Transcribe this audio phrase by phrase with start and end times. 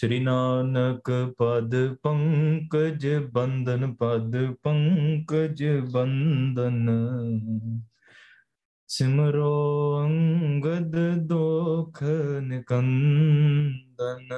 [0.00, 1.10] श्री नानक
[1.40, 1.74] पद
[2.04, 5.62] पंकज बंदन पद पंकज
[5.94, 6.86] बंदन
[8.88, 9.52] सिमरो
[9.98, 10.96] अंगद
[11.28, 12.02] दोख
[14.00, 14.28] ਤਨ।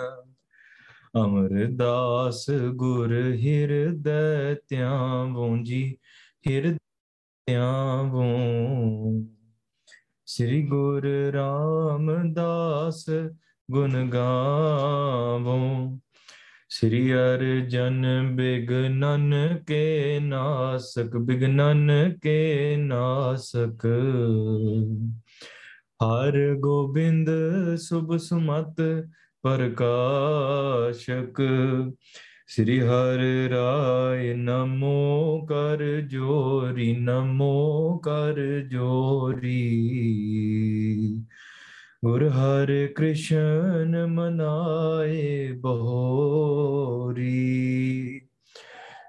[1.24, 5.96] ਅਮਰਦਾਸ ਗੁਰ ਹਿਰਦੈ ਤਿਆਂ ਵੂੰਜੀ
[6.48, 6.76] ਹਿਰਦੈ
[7.46, 9.28] ਤਿਆਂ ਵੂੰ
[10.26, 13.04] ਸ੍ਰੀ ਗੁਰ ਰਾਮਦਾਸ
[13.70, 15.58] ਗੁਣ ਗਾਵੋ।
[16.68, 19.34] ਸ੍ਰੀ ਅਰਜਨ ਬਿਗਨਨ
[19.66, 21.90] ਕੇ ਨਾਸਕ ਬਿਗਨਨ
[22.22, 23.86] ਕੇ ਨਾਸਕ।
[26.04, 27.30] ਹਰ ਗੋਬਿੰਦ
[27.76, 28.76] ਸੁਭ ਸੁਮਤ
[29.42, 31.34] प्रकाशक।
[32.48, 39.98] श्री हर राय, नमो कर जोरी, नमो कर जोरी।
[42.04, 47.52] गुर हर कृष्ण मनाए बहोरी।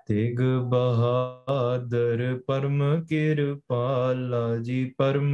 [0.07, 5.31] तेग बहादुर, परम कृपाला जी, परम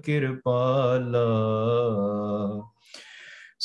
[0.00, 1.26] कृपाला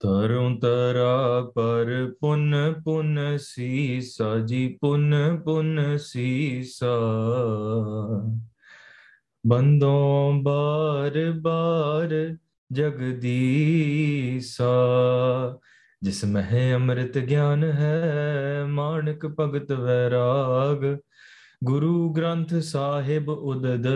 [0.00, 6.96] ਤਰੁ ਤਰਾ ਪਰ ਪੁਨ ਪੁਨ ਸੀਸਾ, ਜੀ ਪੁਨ ਪੁਨ ਸੀਸਾ।
[9.46, 12.36] ਬੰਦੋਂ ਬਾਰ ਬਾਰ
[12.72, 14.68] ਜਗਦੀਸਾ,
[16.02, 20.98] ਜਿਸ ਮਹਿ ਅੰਮ੍ਰਿਤ ਗਿਆਨ ਹੈ, ਮਾਨਕ ਭਗਤ ਵੈਰਾਗ।
[21.64, 23.86] ਗੁਰੂ ਗ੍ਰੰਥ ਸਾਹਿਬ ਉਦਦ,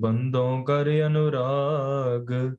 [0.00, 2.54] ਬੰਦੋਂ ਕਰ ਅਨੁਰਾਗ।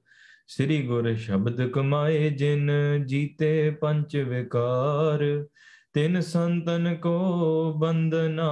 [0.48, 2.72] ਸ੍ਰੀ ਗੁਰ ਸ਼ਬਦ ਕਮਾਏ ਜਿਨ
[3.06, 5.46] ਜੀਤੇ ਪੰਜ ਵਿਕਾਰ,
[5.94, 8.50] ਤਿਨ ਸੰਤਨ ਕੋ ਬੰਦਨਾ,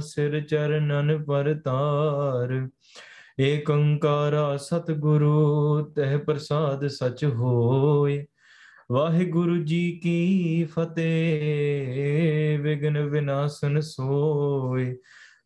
[0.00, 2.68] ਸਿਰ ਚਰਨਨ ਪਰਤਾਰ
[3.40, 8.26] ਏਕ ਓੰਕਾਰਾ ਸਤਿਗੁਰੂ, ਤਹਿ ਪ੍ਰਸਾਦ ਸਚ ਹੋਏ।
[8.92, 14.96] ਵਾਹਿਗੁਰੂ ਜੀ ਕੀ ਫਤਿਹ। ਵਿਗਨ ਵਿਨਾਸ਼ਨ ਸੋਏ।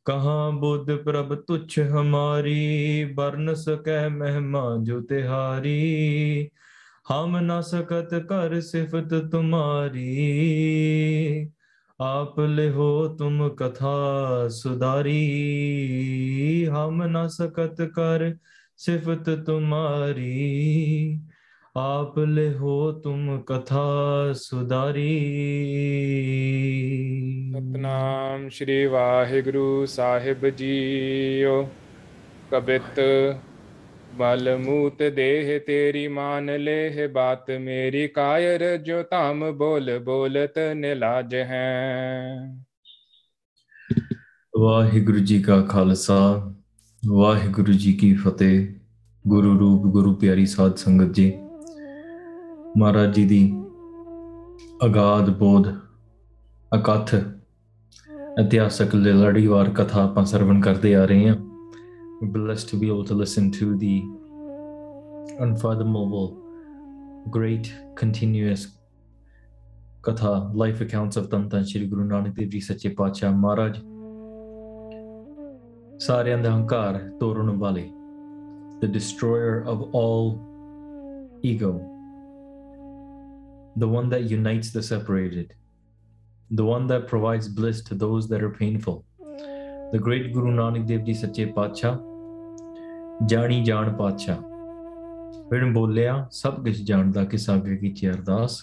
[0.04, 6.50] ਕਹਾ ਬੁੱਧ ਪ੍ਰਭ ਤੁਛ ਹਮਾਰੀ ਬਰਨ ਸਕੈ ਮਹਿਮਾ ਜੋ ਤਿਹਾਰੀ।
[7.10, 10.08] ਹਮ ਨ ਸਕਤ ਕਰ ਸਿਫਤ ਤੁਮਾਰੀ।
[12.00, 13.96] ਆਪ ਲਿਹੋ ਤੁਮ ਕਥਾ
[14.48, 15.18] ਸੁਦਾਰੀ।
[16.66, 18.34] ਹਮ ਨ ਸਕਤ ਕਰ
[18.76, 21.20] ਸਿਫਤ ਤੁਮਾਰੀ।
[21.78, 23.82] आप ले हो तुम कथा
[24.32, 25.12] सुधारी।
[27.54, 31.62] सतनाम श्री वाहिगुरु साहिब जीओ
[32.54, 32.98] कबित
[34.20, 41.70] मलमूत देह तेरी मान लेह बात मेरी कायर जो ताम बोल बोलत निलाज है।
[44.54, 46.20] वाहिगुरु जी का खालसा
[47.02, 48.56] वाहिगुरु जी की फतेह।
[49.24, 51.47] गुरु रूप गुरु प्यारी साध संगत जी।
[52.76, 53.40] ਮਹਾਰਾਜ ਜੀ ਦੀ
[54.86, 55.68] ਅਗਾਧ ਬੋਧ
[56.72, 57.14] ਅਕਥ
[58.40, 61.36] ਇਤਿਹਾਸਕ ਲੜੀਵਾਰ ਕਥਾ ਆਪਾਂ ਸਰਵਣ ਕਰਦੇ ਆ ਰਹੇ ਹਾਂ
[62.20, 63.94] we blessed to be able to listen to the
[65.44, 66.30] unfathomable
[67.36, 67.70] great
[68.02, 68.66] continuous
[70.02, 73.78] katha life accounts of ਤਨਤਨ Shri Guru Nanak Dev ji ਸੱਚੇ ਪਾਤਸ਼ਾਹ ਮਹਾਰਾਜ
[75.98, 77.90] ਸਾਰਿਆਂ ਦਾ ਹੰਕਾਰ ਤੋੜਨ ਵਾਲੇ
[78.82, 80.28] the destroyer of all
[81.44, 81.70] ego
[83.76, 85.54] the one that unites the separated,
[86.50, 89.04] the one that provides bliss to those that are painful.
[89.92, 91.98] The great Guru Nanak Dev Ji Sache Patshah,
[93.26, 94.42] ਜਾਣੀ ਜਾਣ ਪਾਤਸ਼ਾਹ
[95.50, 98.60] ਵਿਣ ਬੋਲਿਆ ਸਭ ਕੁਝ ਜਾਣਦਾ ਕਿ ਸਾਬੇ ਵਿੱਚ ਅਰਦਾਸ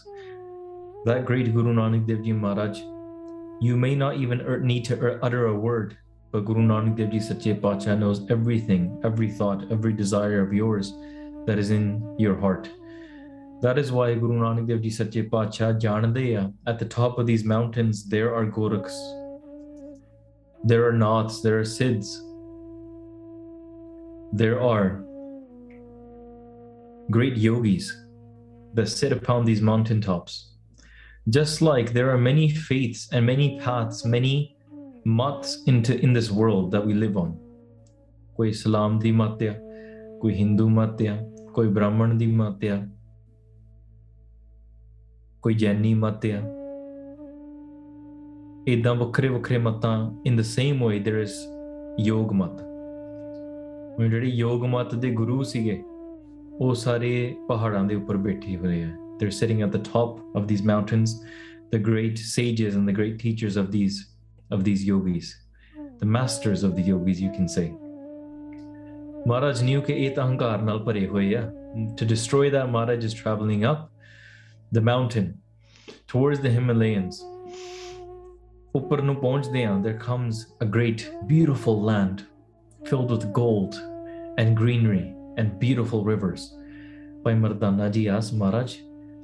[1.07, 2.79] that great Guru Nanak Dev Ji Maharaj,
[3.65, 4.39] you may not even
[4.69, 4.95] need to
[5.27, 5.91] utter a word,
[6.31, 10.89] but Guru Nanak Dev Ji Sache Patshah knows everything, every thought, every desire of yours
[11.49, 11.85] that is in
[12.17, 12.71] your heart.
[13.65, 17.43] That is why Guru Nanak Dev Ji Sache Patshah Jandeya, at the top of these
[17.43, 18.93] mountains, there are Goraks.
[20.63, 22.11] There are Naths, there are Siddhs.
[24.33, 25.03] There are
[27.09, 27.91] great yogis
[28.75, 30.51] that sit upon these mountain tops.
[31.29, 34.57] Just like there are many faiths and many paths, many
[35.05, 37.33] mats into in this world that we live on.
[38.35, 39.53] ਕੋਈ ਇਸਲਾਮ ਦੀ ਮੱਤ ਆ
[40.21, 42.94] ਕੋਈ ਹਿੰਦੂ ਮੱਤ ਆ
[45.45, 46.37] ਕੋਈ ਜੈਨੀ ਮਤ ਆ
[48.67, 49.97] ਇਦਾਂ ਵੱਖਰੇ ਵੱਖਰੇ ਮਤਾਂ
[50.29, 51.35] in the same way there is
[52.05, 52.61] ਯੋਗ ਮਤ
[53.97, 55.77] ਉਹ ਜਿਹੜੇ ਯੋਗ ਮਤ ਦੇ ਗੁਰੂ ਸੀਗੇ
[56.59, 57.11] ਉਹ ਸਾਰੇ
[57.49, 58.89] ਪਹਾੜਾਂ ਦੇ ਉੱਪਰ ਬੈਠੇ ਹੋਏ ਆ
[59.19, 61.15] they're sitting at the top of these mountains
[61.75, 64.03] the great sages and the great teachers of these
[64.57, 65.33] of these yogis
[66.03, 67.71] the masters of the yogis you can say
[69.29, 71.49] Maharaj knew ਕਿ ਇਹ ਤਾਂ ਹੰਕਾਰ ਨਾਲ ਭਰੇ ਹੋਏ ਆ
[71.99, 73.91] to destroy that Maharaj is traveling up
[74.74, 75.28] the mountain
[76.12, 77.20] towards the Himalayas
[78.74, 82.22] ਉੱਪਰ ਨੂੰ ਪਹੁੰਚਦੇ ਆ there comes a great beautiful land
[82.90, 83.74] filled with gold
[84.42, 85.06] and greenery
[85.40, 86.44] and beautiful rivers
[87.24, 88.76] by Mardana ji asked Maharaj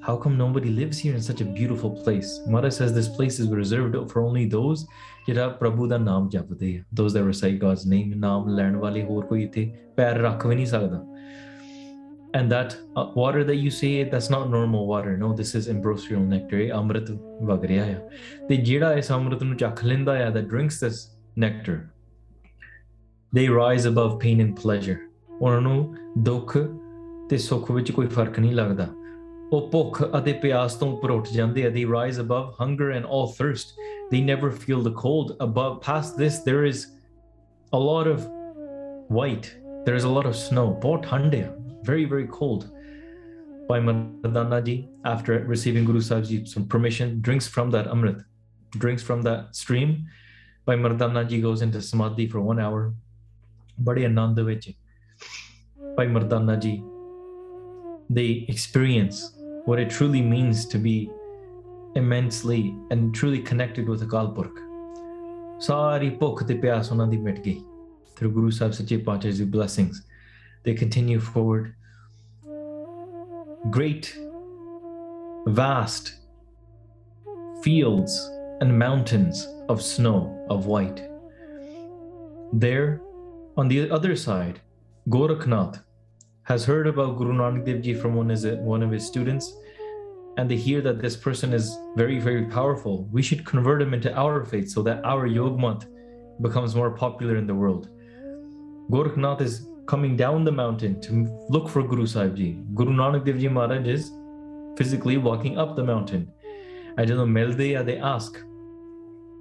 [0.06, 3.48] how come nobody lives here in such a beautiful place Maharaj says this place is
[3.62, 4.86] reserved for only those
[5.28, 9.26] ਜਿਹੜਾ ਪ੍ਰਭੂ ਦਾ ਨਾਮ ਜਪਦੇ ਆ those that recite God's name ਨਾਮ ਲੈਣ ਵਾਲੇ ਹੋਰ
[9.26, 11.04] ਕੋਈ ਇੱਥੇ ਪੈਰ ਰੱਖ ਵੀ ਨਹੀਂ ਸਕਦਾ
[12.34, 16.20] and that uh, water that you say that's not normal water no this is ambrosial
[16.32, 17.10] nectar ਇਹ ਅੰਮ੍ਰਿਤ
[17.50, 17.98] ਵਗ ਰਿਹਾ ਆ
[18.48, 20.98] ਤੇ ਜਿਹੜਾ ਇਸ ਅੰਮ੍ਰਿਤ ਨੂੰ ਚੱਖ ਲੈਂਦਾ ਆ that drinks this
[21.44, 21.76] nectar
[23.32, 24.98] they rise above pain and pleasure
[25.40, 26.56] ਉਹਨਾਂ ਨੂੰ ਦੁੱਖ
[27.30, 28.88] ਤੇ ਸੁੱਖ ਵਿੱਚ ਕੋਈ ਫਰਕ ਨਹੀਂ ਲੱਗਦਾ
[29.52, 33.28] ਉਹ ਭੁੱਖ ਅਤੇ ਪਿਆਸ ਤੋਂ ਉੱਪਰ ਉੱਠ ਜਾਂਦੇ ਆ they rise above hunger and all
[33.40, 33.74] thirst
[34.12, 36.80] they never feel the cold above past this there is
[37.72, 38.26] a lot of
[39.18, 39.48] white
[39.86, 41.46] there is a lot of snow ਬਹੁਤ ਠੰਡ ਆ
[41.83, 42.69] very, very cold.
[43.67, 48.23] Bhai Mardana ji, after receiving Guru Sahib permission, drinks from that Amrit,
[48.71, 50.07] drinks from that stream.
[50.65, 52.93] Bhai Mardana ji goes into Samadhi for one hour.
[53.83, 54.75] Bade Anand vich.
[55.95, 56.83] Bhai Mardana ji,
[58.09, 59.33] they experience
[59.65, 61.09] what it truly means to be
[61.95, 64.67] immensely and truly connected with the Akal Purakh.
[65.61, 67.17] ਸਾਰੀ ਭੁੱਖ ਤੇ ਪਿਆਸ ਉਹਨਾਂ ਦੀ
[68.15, 69.03] through Guru Sahib
[69.55, 69.99] blessings
[70.63, 71.75] they continue forward.
[73.69, 74.17] Great,
[75.47, 76.15] vast
[77.63, 78.29] fields
[78.59, 81.07] and mountains of snow, of white.
[82.53, 83.01] There,
[83.57, 84.61] on the other side,
[85.09, 85.83] Gorakhnath
[86.43, 88.29] has heard about Guru Nanak Dev Ji from one,
[88.63, 89.55] one of his students,
[90.37, 93.07] and they hear that this person is very, very powerful.
[93.11, 95.85] We should convert him into our faith so that our Yogmat
[96.41, 97.89] becomes more popular in the world.
[98.89, 102.57] Gorakhnath is coming down the mountain to look for Guru Sahib Ji.
[102.75, 104.11] Guru Nanak Dev Ji Maharaj is
[104.77, 106.31] physically walking up the mountain.
[106.97, 108.37] I don't know, Meldeya, they ask,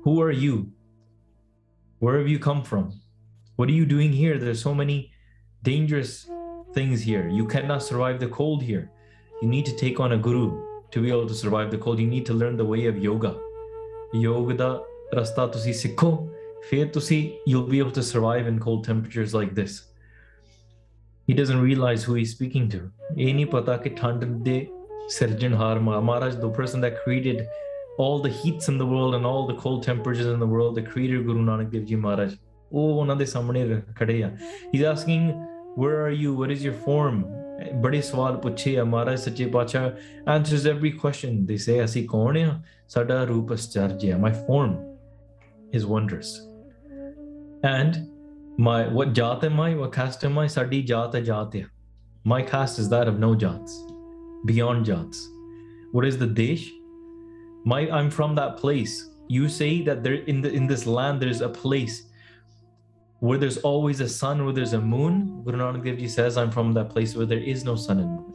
[0.04, 0.72] Who are you?
[1.98, 3.00] Where have you come from?
[3.56, 4.38] What are you doing here?
[4.38, 5.12] There's so many
[5.62, 6.26] dangerous
[6.72, 7.28] things here.
[7.28, 8.90] You cannot survive the cold here.
[9.42, 11.98] You need to take on a guru to be able to survive the cold.
[11.98, 13.38] You need to learn the way of yoga.
[14.12, 14.80] Yoga da
[15.12, 16.92] rasta tusi sikho.
[16.92, 19.89] to see you'll be able to survive in cold temperatures like this
[21.29, 22.79] He doesn't realize who he's speaking to.
[23.17, 24.65] ਇਹ ਨਹੀਂ ਪਤਾ ਕਿ ਠੰਡ ਦੇ
[25.09, 27.47] ਸਿਰਜਣਹਾਰ Maharaj, the person that created
[27.97, 30.85] all the heats in the world and all the cold temperatures in the world, the
[30.91, 32.35] creator Guru Nanak Dev Ji Maharaj.
[32.71, 34.29] ਉਹ ਉਹਨਾਂ ਦੇ ਸਾਹਮਣੇ ਖੜੇ ਆ
[34.73, 35.27] he's asking
[35.81, 37.21] where are you what is your form
[37.81, 39.89] ਬੜੇ ਸਵਾਲ ਪੁੱਛੇ ਆ ਮਹਾਰਾਜ ਸੱਚੇ ਪਾਤਸ਼ਾਹ
[40.37, 42.59] answers every question they say ਅਸੀਂ ਕੌਣ ਆ
[42.95, 44.73] ਸਾਡਾ ਰੂਪ ਅਚਰਜ ਆ my form
[45.77, 46.33] is wondrous
[47.69, 48.01] and
[48.59, 51.65] my what jat am I what caste am I ਸਾਡੀ ਜਾਤ ਹੈ ਜਾਤ ਆ
[52.33, 53.75] my caste is that of no jats
[54.51, 55.23] beyond jats
[55.95, 56.65] what is the desh
[57.73, 58.95] my I'm from that place
[59.37, 61.95] you say that there in the in this land there's a place
[63.19, 65.41] where there's always a sun, where there's a moon.
[65.43, 68.11] Guru Nanak Dev Ji says, I'm from that place where there is no sun and
[68.17, 68.33] moon.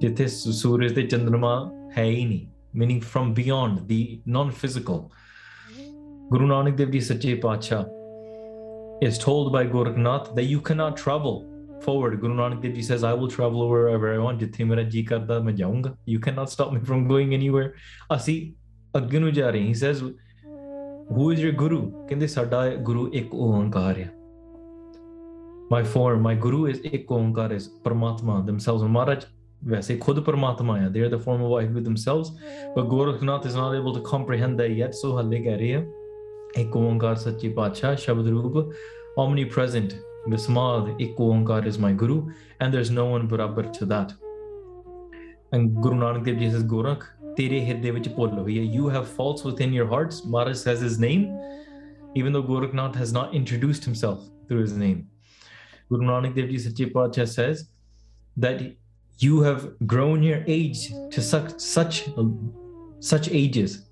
[0.00, 1.54] ਜਿੱਥੇ ਸੂਰਜ ਤੇ ਚੰਦਰਮਾ
[1.96, 2.46] ਹੈ ਹੀ ਨਹੀਂ
[2.80, 3.98] meaning from beyond the
[4.34, 5.00] non-physical
[6.30, 7.80] Guru Nanak Dev Ji Sache Pacha
[9.01, 11.45] is told by Gorakhnath that you cannot travel
[11.81, 12.19] forward.
[12.19, 14.39] Guru Nanak Dev Ji says, I will travel wherever I want.
[14.39, 15.95] Jithe mera ji karda, main jaunga.
[16.05, 17.75] You cannot stop me from going anywhere.
[18.09, 18.55] Ah, Asi
[18.93, 19.65] Agnu ja rahe.
[19.67, 21.91] He says, Who is your Guru?
[22.07, 24.09] Kende sada Guru ek ohankar hai.
[25.69, 28.83] My form, my Guru is ek ohankar is Paramatma themselves.
[28.83, 29.25] Maharaj
[29.63, 32.29] वैसे खुद परमात्मा है they are the form of wife with themselves
[32.77, 35.79] but Gorakhnath is not able to comprehend that yet so हल्ले कह रही है
[36.57, 38.57] एक ओंकार सच्ची पातशाह शब्द रूप
[39.17, 39.93] omnipresent present
[40.27, 44.13] Vismal Ik Onkar is my guru, and there's no one barabar to that.
[45.51, 47.03] And Guru Nanak Dev Ji says, Gorakh,
[47.37, 48.45] tere hirde vich polo.
[48.47, 50.25] You have faults within your hearts.
[50.25, 51.27] Maharaj says his name,
[52.15, 55.07] even though Gorakhnath has not introduced himself through his name.
[55.89, 57.69] Guru Nanak Dev Ji Sachi Patshah says
[58.37, 58.63] that
[59.19, 62.09] you have grown your age to such such
[62.99, 63.87] such ages,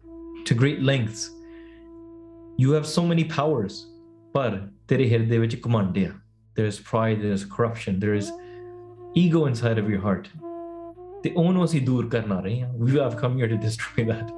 [0.45, 1.29] to great lengths,
[2.62, 3.76] you have so many powers
[4.34, 4.58] ਪਰ
[4.88, 6.10] ਤੇਰੇ ਹਿਰਦੇ ਵਿੱਚ ਘਮੰਡ ਆ
[6.58, 8.32] there is pride there is corruption there is
[9.22, 10.28] ego inside of your heart
[11.22, 14.32] ਤੇ ਉਹਨੂੰ ਅਸੀਂ ਦੂਰ ਕਰਨਾ ਰਹੇ ਹਾਂ we have come here to destroy that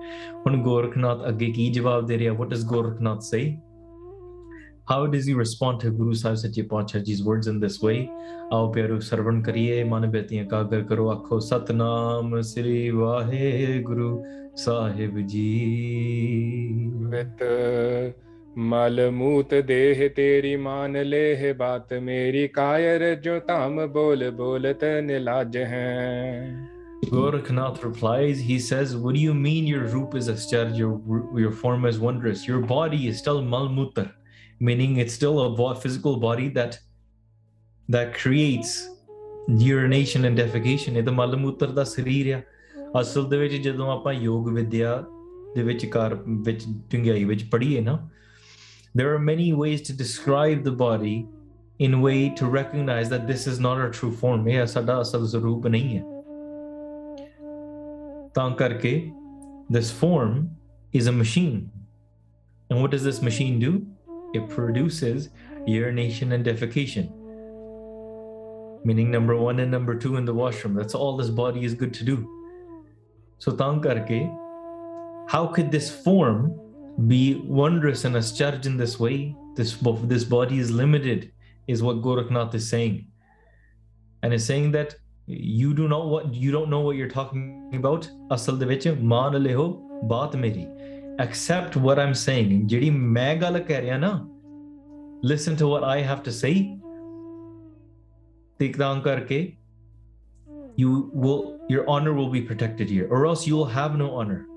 [0.47, 3.45] ਹੁਣ ਗੋਰਖਨਾਥ ਅੱਗੇ ਕੀ ਜਵਾਬ ਦੇ ਰਿਹਾ what does Gorakhnath say
[4.93, 7.99] how does he respond to Guru Sahib Sache Paatshahji's words in this way?
[8.53, 14.25] ਆਓ ਪਿਆਰੋ ਸਰਵਣ ਕਰੀਏ ਮਨ ਬੇਤੀਆਂ ਕਾਗਰ ਕਰੋ ਆਖੋ ਸਤਨਾਮ ਸ੍ਰੀ ਵਾਹਿਗੁਰੂ
[14.58, 17.44] ਸਾਹਿਬ ਜੀ ਬਿਤ
[18.58, 26.66] ਮਲ ਮੂਤ ਦੇਹ ਤੇਰੀ ਮਾਨ ਲੇਹ ਬਾਤ ਮੇਰੀ ਕਾਇਰ ਜੋ ਧਮ ਬੋਲ ਬੋਲਤ ਨਿਲਾਜ ਹੈ
[27.06, 30.94] Gorakhnath replies, he says, What do you mean your roop is austere, your,
[31.42, 32.48] your form is wondrous?
[32.48, 34.06] Your body is still malmutar,
[34.60, 36.80] meaning it's still a physical body that
[37.90, 38.90] that creates
[39.48, 40.98] urination and defecation.
[42.85, 45.05] ਇਹ ਤਾਂ ਮਲਮੂਤਰ ਦਾ ਸਰੀਰ ਆ ਅਸਲ ਦੇ ਵਿੱਚ ਜਦੋਂ ਆਪਾਂ ਯੋਗ ਵਿਦਿਆ
[45.55, 48.09] ਦੇ ਵਿੱਚ ਕਾਰ ਵਿੱਚ ਡੂੰਘਾਈ ਵਿੱਚ ਪੜ੍ਹੀਏ ਨਾ
[48.99, 51.27] there are many ways to describe the body
[51.79, 55.67] in way to recognize that this is not our true form ਇਹ ਸਾਡਾ ਅਸਲ ਸਰੂਪ
[55.67, 56.03] ਨਹੀਂ ਹੈ
[58.35, 59.13] ਤਾਂ ਕਰਕੇ
[59.77, 60.35] this form
[60.99, 61.61] is a machine
[62.71, 63.73] and what does this machine do
[64.39, 65.29] it produces
[65.67, 67.09] urination and defecation
[68.85, 71.95] meaning number one and number two in the washroom that's all this body is good
[72.01, 72.34] to do
[73.40, 74.28] ਸੋ ਤਾਂ ਕਰਕੇ
[75.28, 76.54] how could this form
[77.08, 79.36] be wondrous and as charged in this way?
[79.56, 81.32] This this body is limited
[81.68, 83.08] is what gorakhnath is saying.
[84.22, 88.10] And is saying that you do not what you don't know what you're talking about.
[88.32, 90.68] Asal de vich maan baat meri.
[91.18, 92.68] Accept what i'm saying.
[92.68, 93.54] Jehdi main gal
[94.00, 94.22] na
[95.24, 96.78] listen to what i have to say.
[98.60, 99.58] Tikdang karke
[100.76, 104.48] you will your honor will be protected here or else you will have no honor.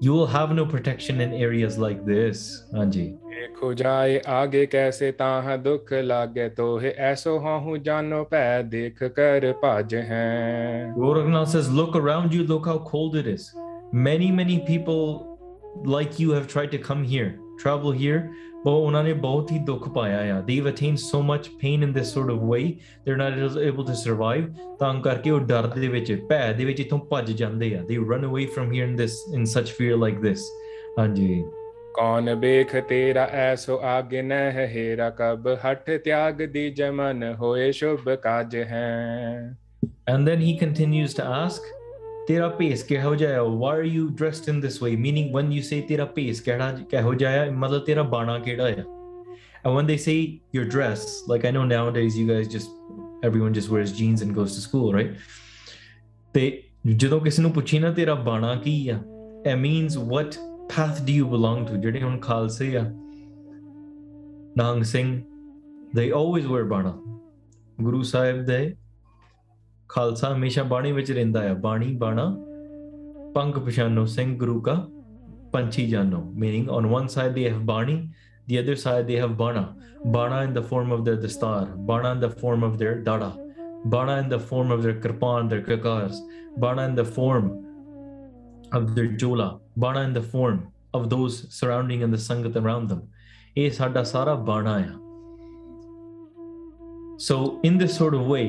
[0.00, 3.18] You will have no protection in areas like this Anji.
[3.38, 10.94] ਦੇਖੋ ਜਾਏ ਆਗੇ ਕੈਸੇ ਤਾਹ ਦੁੱਖ ਲਾਗੇ ਤੋਹੇ ਐਸੋ ਜਾਨੋ ਪੈ ਦੇਖ ਕਰ ਭਜ ਹੈ
[11.46, 13.50] says look around you look how cold it is.
[13.92, 15.04] Many many people
[15.84, 18.30] like you have tried to come here travel here
[18.64, 22.12] ਬਹੁਤ ਉਹਨਾਂ ਨੇ ਬਹੁਤ ਹੀ ਦੁੱਖ ਪਾਇਆ ਆ they attain so much pain in this
[22.14, 22.62] sort of way
[23.06, 24.46] they are not able to survive
[24.80, 28.26] ਤਾਂ ਕਰਕੇ ਉਹ ਡਰ ਦੇ ਵਿੱਚ ਭੈ ਦੇ ਵਿੱਚ ਇਥੋਂ ਭੱਜ ਜਾਂਦੇ ਆ ਦੇ ਰਨ
[28.26, 30.50] ਅਵੇ ਫਰਮ ਹੇਅਰ ਇਨ ਦਿਸ ਇਨ ਸੱਚ ਫੀਅਰ ਲਾਈਕ ਦਿਸ
[30.98, 31.42] ਹਾਂਜੀ
[31.94, 38.56] ਕੌਣ ਬੇਖ ਤੇਰਾ ਐਸੋ ਆਗੇ ਨਹਿ ਹੈਰਾ ਕਬ ਹਟ ਤਿਆਗ ਦੀ ਜਮਨ ਹੋਏ ਸ਼ੁਭ ਕਾਜ
[38.56, 39.56] ਹੈ
[40.08, 41.62] and then he continues to ask
[42.28, 43.44] ask, Tera pace keho jaya?
[43.44, 44.96] Why are you dressed in this way?
[44.96, 48.84] Meaning, when you say tera pace keho jaya, matlab tera bana keda hai.
[49.64, 52.70] And when they say your dress, like I know nowadays you guys just
[53.22, 55.10] everyone just wears jeans and goes to school, right?
[56.32, 59.00] ਤੇ ਜਦੋਂ ਕਿਸੇ ਨੂੰ ਪੁੱਛੀ ਨਾ ਤੇਰਾ ਬਾਣਾ ਕੀ ਆ
[59.46, 60.36] it means what
[60.68, 62.82] path do you belong to ਜਿਹੜੇ ਹੁਣ ਖਾਲਸੇ ਆ
[64.56, 65.22] ਨਾਂਗ ਸਿੰਘ
[65.96, 66.98] they always wear ਬਾਣਾ
[67.80, 68.76] ਗੁਰੂ ਸਾਹਿਬ ਦੇ
[69.89, 72.37] ਖਾਲਸਾ ਹਮੇਸ਼ਾ ਬਾਣੀ ਵਿੱਚ ਰਹਿੰਦਾ ਹੈ ਬਾਣੀ ਬਾਣਾ
[73.35, 74.87] ਪੰਗ ਪਛਾਨੋ ਸਿੰਘ ਗੁਰੂ ਕਾ
[75.53, 77.97] ਪੰਛੀ ਜਾਨੋ meaning on one side they have bani
[78.51, 79.63] the other side they have bana
[80.15, 83.29] bana in the form of their dastar bana in the form of their dada
[83.87, 86.19] bana in the form of their kirpan their kakars
[86.59, 87.51] bana in the form
[88.79, 90.59] of their jola bana in the form
[90.99, 93.01] of those surrounding and the sangat around them
[93.57, 94.99] ਇਹ ਸਾਡਾ ਸਾਰਾ ਬਾਣਾ ਆ
[97.25, 97.35] so
[97.69, 98.47] in this sort of way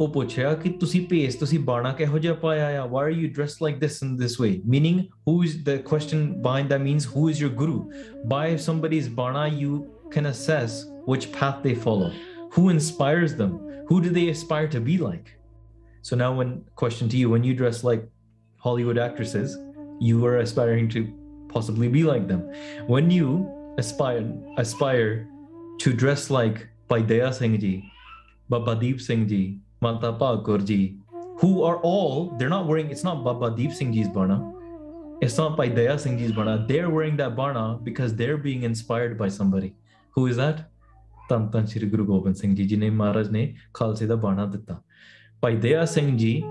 [0.00, 3.58] ਉਹ ਪੁੱਛਿਆ ਕਿ ਤੁਸੀਂ ਭੇਸ ਤੁਸੀਂ ਬਾਣਾ ਕਿਹੋ ਜਿਹਾ ਪਾਇਆ ਆ why are you dressed
[3.64, 4.52] like this and this way?
[4.74, 7.74] Meaning who is the question behind that means who is your guru?
[8.32, 9.82] By somebody's bana you
[10.14, 10.78] can assess
[11.12, 12.08] which path they follow.
[12.56, 13.52] Who inspires them?
[13.92, 15.30] Who do they aspire to be like?
[16.08, 18.10] So now when question to you when you dress like
[18.64, 19.60] hollywood actresses
[20.10, 21.06] you are aspiring to
[21.54, 22.44] possibly be like them.
[22.96, 23.32] When you
[23.78, 24.26] aspire
[24.68, 25.14] aspire
[25.84, 27.74] to dress like Bhai Daya Singh Ji,
[28.48, 29.42] Baba Deep Singh Ji,
[29.80, 30.96] Mata Pakur ji,
[31.38, 34.52] who are all, they're not wearing, it's not Baba Deep Singh ji's Bana.
[35.22, 36.66] It's not Bhai Daya Singh ji's Bana.
[36.68, 39.74] They're wearing that Bana because they're being inspired by somebody.
[40.10, 40.70] Who is that?
[41.28, 44.82] Tan Shri Guru Gobind Singh ji, jine Maharaj ne Khalsa da Bana ditta.
[45.40, 46.44] Bhai Daya Singh ji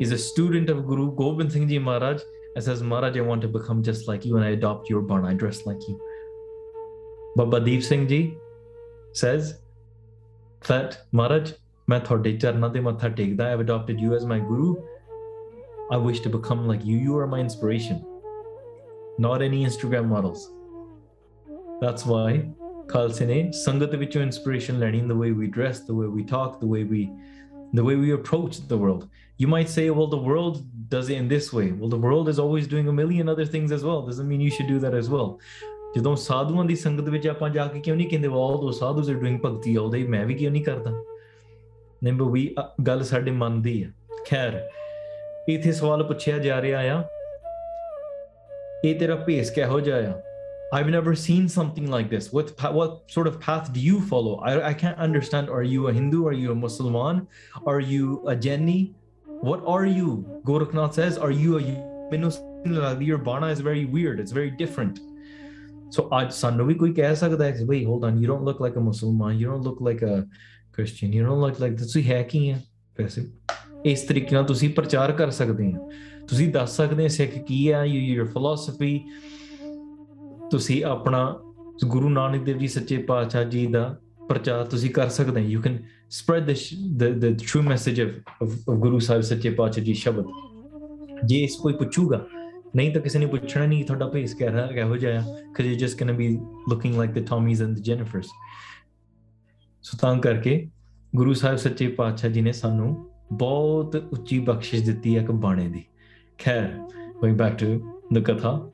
[0.00, 2.20] is a student of Guru Gobind Singh ji Maharaj
[2.54, 5.28] and says, Maharaj, I want to become just like you and I adopt your Bana,
[5.28, 6.00] I dress like you.
[7.34, 8.36] Baba Deep Singh ji
[9.12, 9.58] says
[10.66, 11.52] that, Maharaj,
[11.89, 14.73] ਮੈਂ ਤੁਹਾਡੇ ਚਰਨਾਂ ਤੇ ਮੱਥਾ ਟੇਕਦਾ I have adopted you as my guru
[15.95, 17.97] I wish to become like you you are my inspiration
[19.25, 20.45] not any Instagram models
[21.81, 22.29] that's why
[22.89, 26.59] ਖਾਲਸੇ ਨੇ ਸੰਗਤ ਵਿੱਚੋਂ inspiration ਲੈਣੀ in the way we dress the way we talk
[26.63, 27.03] the way we
[27.79, 29.03] the way we approach the world
[29.43, 30.57] you might say well the world
[30.95, 33.75] does it in this way well the world is always doing a million other things
[33.77, 35.29] as well doesn't mean you should do that as well
[35.95, 39.19] ਜਦੋਂ ਸਾਧੂਆਂ ਦੀ ਸੰਗਤ ਵਿੱਚ ਆਪਾਂ ਜਾ ਕੇ ਕਿਉਂ ਨਹੀਂ ਕਹਿੰਦੇ all those sadhus are
[39.23, 40.91] doing ਭਗਤੀ all day ਮੈਂ ਵੀ ਕਿਉਂ ਨਹੀਂ ਕਰਦਾ
[42.04, 42.54] ਨਿੰਬ ਵੀ
[42.86, 43.90] ਗੱਲ ਸਾਡੇ ਮਨ ਦੀ ਹੈ
[44.26, 44.60] ਖੈਰ
[45.48, 47.02] ਇਥੇ ਸਵਾਲ ਪੁੱਛਿਆ ਜਾ ਰਿਹਾ ਆ
[48.84, 50.20] ਇਹ ਤੇਰਾ ਭੇਸ ਕਿਹੋ ਜਿਹਾ ਆ
[50.72, 52.32] I've never seen something like this.
[52.32, 52.48] What
[53.08, 54.40] sort of path do you follow?
[54.42, 55.48] I, can't understand.
[55.48, 56.26] Are you a Hindu?
[56.26, 56.96] Are you a Muslim?
[57.66, 58.94] Are you a Jaini?
[59.26, 60.40] What are you?
[60.44, 61.62] Gorakhnath says, Are you a
[63.00, 64.18] Your bana is very weird.
[64.18, 64.98] It's very different.
[65.90, 67.68] So, ਅੱਜ ਸਾਨੂੰ ਵੀ ਕੋਈ ਕਹਿ ਸਕਦਾ hold on.
[67.72, 70.22] You hold on you don't look like a Musalman you don't look like a
[70.76, 72.58] Christian you know like like ਤੁਸੀਂ ਹੈ ਕੀ ਆ?
[72.98, 73.26] ਵੈਸੇ
[73.84, 75.90] ਇਸ ਤਰੀਕੇ ਨਾਲ ਤੁਸੀਂ ਪ੍ਰਚਾਰ ਕਰ ਸਕਦੇ ਆ।
[76.28, 78.98] ਤੁਸੀਂ ਦੱਸ ਸਕਦੇ ਆ ਸਿੱਖ ਕੀ ਆ ਯੂ ਯੂਰ ਫਿਲਾਸਫੀ
[80.50, 81.38] ਤੁਸੀਂ ਆਪਣਾ
[81.84, 85.78] ਗੁਰੂ ਨਾਨਕ ਦੇਵ ਜੀ, ਸੱਚੇ ਪਾਤਸ਼ਾਹ ਜੀ ਦਾ ਪ੍ਰਚਾਰ ਤੁਸੀਂ ਕਰ ਸਕਦੇ ਹੋ you can
[86.10, 86.50] spread
[86.96, 90.26] the the true message of Guru Sahib, ਸੱਚੇ ਪਾਤਸ਼ਾਹ ਜੀ ਸ਼ਬਦ।
[91.24, 92.24] ਜੇ ਇਸ ਕੋਈ ਪੁੱਛੂਗਾ,
[92.76, 95.22] ਨਹੀਂ ਤਾਂ ਕਿਸੇ ਨੇ ਪੁੱਛਣਾ ਨਹੀਂ, ਤੁਹਾਡਾ ਭੇਸ ਕਿਹੜਾ ਕਿਹੋ ਜਿਹਾ
[95.56, 96.28] ਕਿ just going to be
[96.70, 98.26] looking like the Tommies and the Jennifers
[99.86, 100.68] so ਤਾਂ ਕਰਕੇ
[101.16, 105.84] ਗੁਰੂ ਸਾਹਿਬ ਸੱਚੇ ਪਾਤਸ਼ਾਹ ਜੀ ਨੇ ਸਾਨੂੰ ਬਹੁਤ ਉੱਚੀ ਬਖਸ਼ਿਸ਼ ਦਿੱਤੀ ਹੈ ਇੱਕ ਬਾਣੇ ਦੀ।
[106.38, 106.78] ਖੈਰ,
[107.16, 107.84] going back to
[108.16, 108.70] the ਕਥਾ,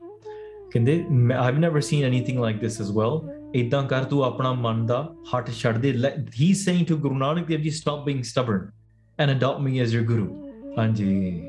[0.71, 1.05] ਕਹਿੰਦੇ
[1.47, 3.31] I've never seen anything like this as well.
[3.55, 5.93] ਇਦਾਂ ਕਰ, ਤੂੰ ਆਪਣਾ ਮਨ ਦਾ ਹੱਟ ਛੱਡ ਦੇ।
[6.41, 8.71] He saying to Guru Nanak Dev ji stop being stubborn
[9.19, 11.41] and adopt me as your guru ਹਾਂਜੀ।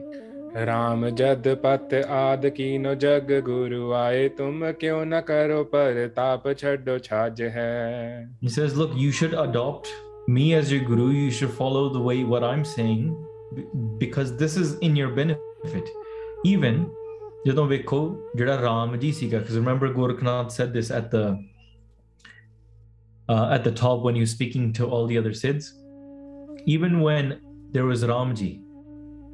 [0.70, 6.98] राम जद पत आद कीनो जग गुरु आए तुम क्यों न करो पर ताप छड़ो
[7.08, 7.74] छाज है
[8.42, 9.92] He says look you should adopt
[10.38, 13.06] me as your guru you should follow the way what I'm saying
[14.06, 15.94] because this is in your benefit
[16.56, 16.86] even
[17.48, 18.00] ਜਦੋਂ ਵੇਖੋ
[18.36, 21.24] ਜਿਹੜਾ ਰਾਮ ਜੀ ਸੀਗਾ because remember Gorakhnath said this at the
[23.30, 25.74] uh, at the top when he was speaking to all the other Siddhs.
[26.66, 27.39] Even when
[27.72, 28.50] there was Ramji,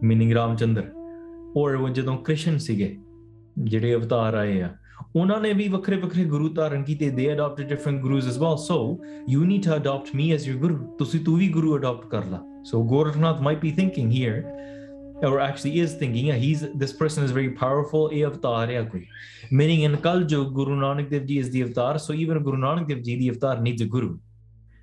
[0.02, 0.86] meaning Ramchandra,
[1.55, 2.97] or when ਜਦੋਂ ਕ੍ਰਿਸ਼ਨ ਸੀਗੇ
[3.59, 4.75] ਜਿਹੜੇ ਅਵਤਾਰ ਆਏ ਆ
[5.17, 8.77] ਉਹਨਾਂ ਨੇ ਵੀ ਵੱਖਰੇ ਵੱਖਰੇ ਗੁਰੂ ਧਾਰਨ ਕੀਤੇ they adopted different gurus as well so
[9.35, 12.43] you need to adopt me as your guru ਤੁਸੀਂ ਤੂੰ ਵੀ ਗੁਰੂ adopt ਕਰ ਲਾ
[12.71, 14.39] so Gorakhnath might be thinking here
[15.29, 19.05] or actually is thinking yeah, he's this person is very powerful ਇਹ ਅਵਤਾਰ ਹੈ ਕੋਈ
[19.61, 20.25] meaning in Kal
[20.59, 23.61] Guru Nanak Dev Ji is the avatar so even Guru Nanak Dev Ji the avatar
[23.69, 24.11] needs a guru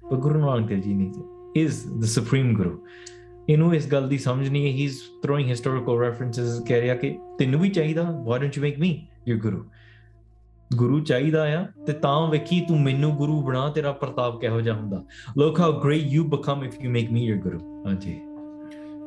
[0.09, 1.17] but Guru Nanak Dev Ji needs
[1.55, 2.73] is the supreme guru
[3.49, 7.19] ਇਹਨੂੰ ਇਸ ਗੱਲ ਦੀ ਸਮਝ ਨਹੀਂ ਹੈ ਹੀ ਇਸ throwing historical references ਕਹਿ ਰਿਹਾ ਕਿ
[7.39, 9.65] ਤੈਨੂੰ ਵੀ ਚਾਹੀਦਾ why don't you make me your guru
[10.75, 15.03] ਗੁਰੂ ਚਾਹੀਦਾ ਆ ਤੇ ਤਾਂ ਵੇਖੀ ਤੂੰ ਮੈਨੂੰ ਗੁਰੂ ਬਣਾ ਤੇਰਾ ਪ੍ਰਤਾਪ ਕਿਹੋ ਜਿਹਾ ਹੁੰਦਾ?
[15.37, 18.15] Look how great you become if you make me your guru ਹਾਂਜੀ।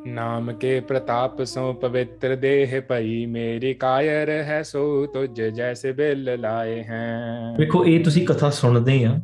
[0.06, 6.82] ਨਾਮ ਕੇ ਪ੍ਰਤਾਪ ਸੋ ਪਵਿੱਤਰ ਦੇਹ ਭਈ ਮੇਰੀ ਕਾਇਰ ਹੈ ਸੋ ਤੁਝ ਜੈਸੇ ਬਿਲ ਲਾਏ
[6.82, 7.20] ਹੈ।
[7.58, 9.20] ਵੇਖੋ ਇਹ ਤੁਸੀਂ ਕਥਾ ਸੁਣਦੇ ਆ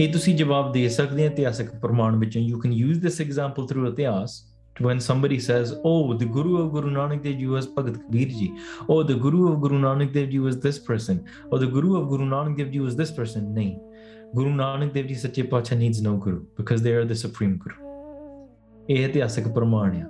[0.00, 3.86] ਇਹ ਤੁਸੀਂ ਜਵਾਬ ਦੇ ਸਕਦੇ ਆ ਇਤਿਹਾਸਕ ਪ੍ਰਮਾਣ ਵਿੱਚੋਂ you can use this example through
[3.88, 4.42] ਇਤਿਹਾਸ
[4.84, 8.48] when somebody says oh the guru of guru nanak dev ji was bhagat kabir ji
[8.94, 12.10] oh the guru of guru nanak dev ji was this person or the guru of
[12.14, 13.70] guru nanak dev ji was this person nahi
[14.40, 17.83] guru nanak dev ji sache pacha needs no guru because they are the supreme guru
[18.90, 20.08] ਇਹ ਇਤਿਹਾਸਕ ਪ੍ਰਮਾਣ ਆ।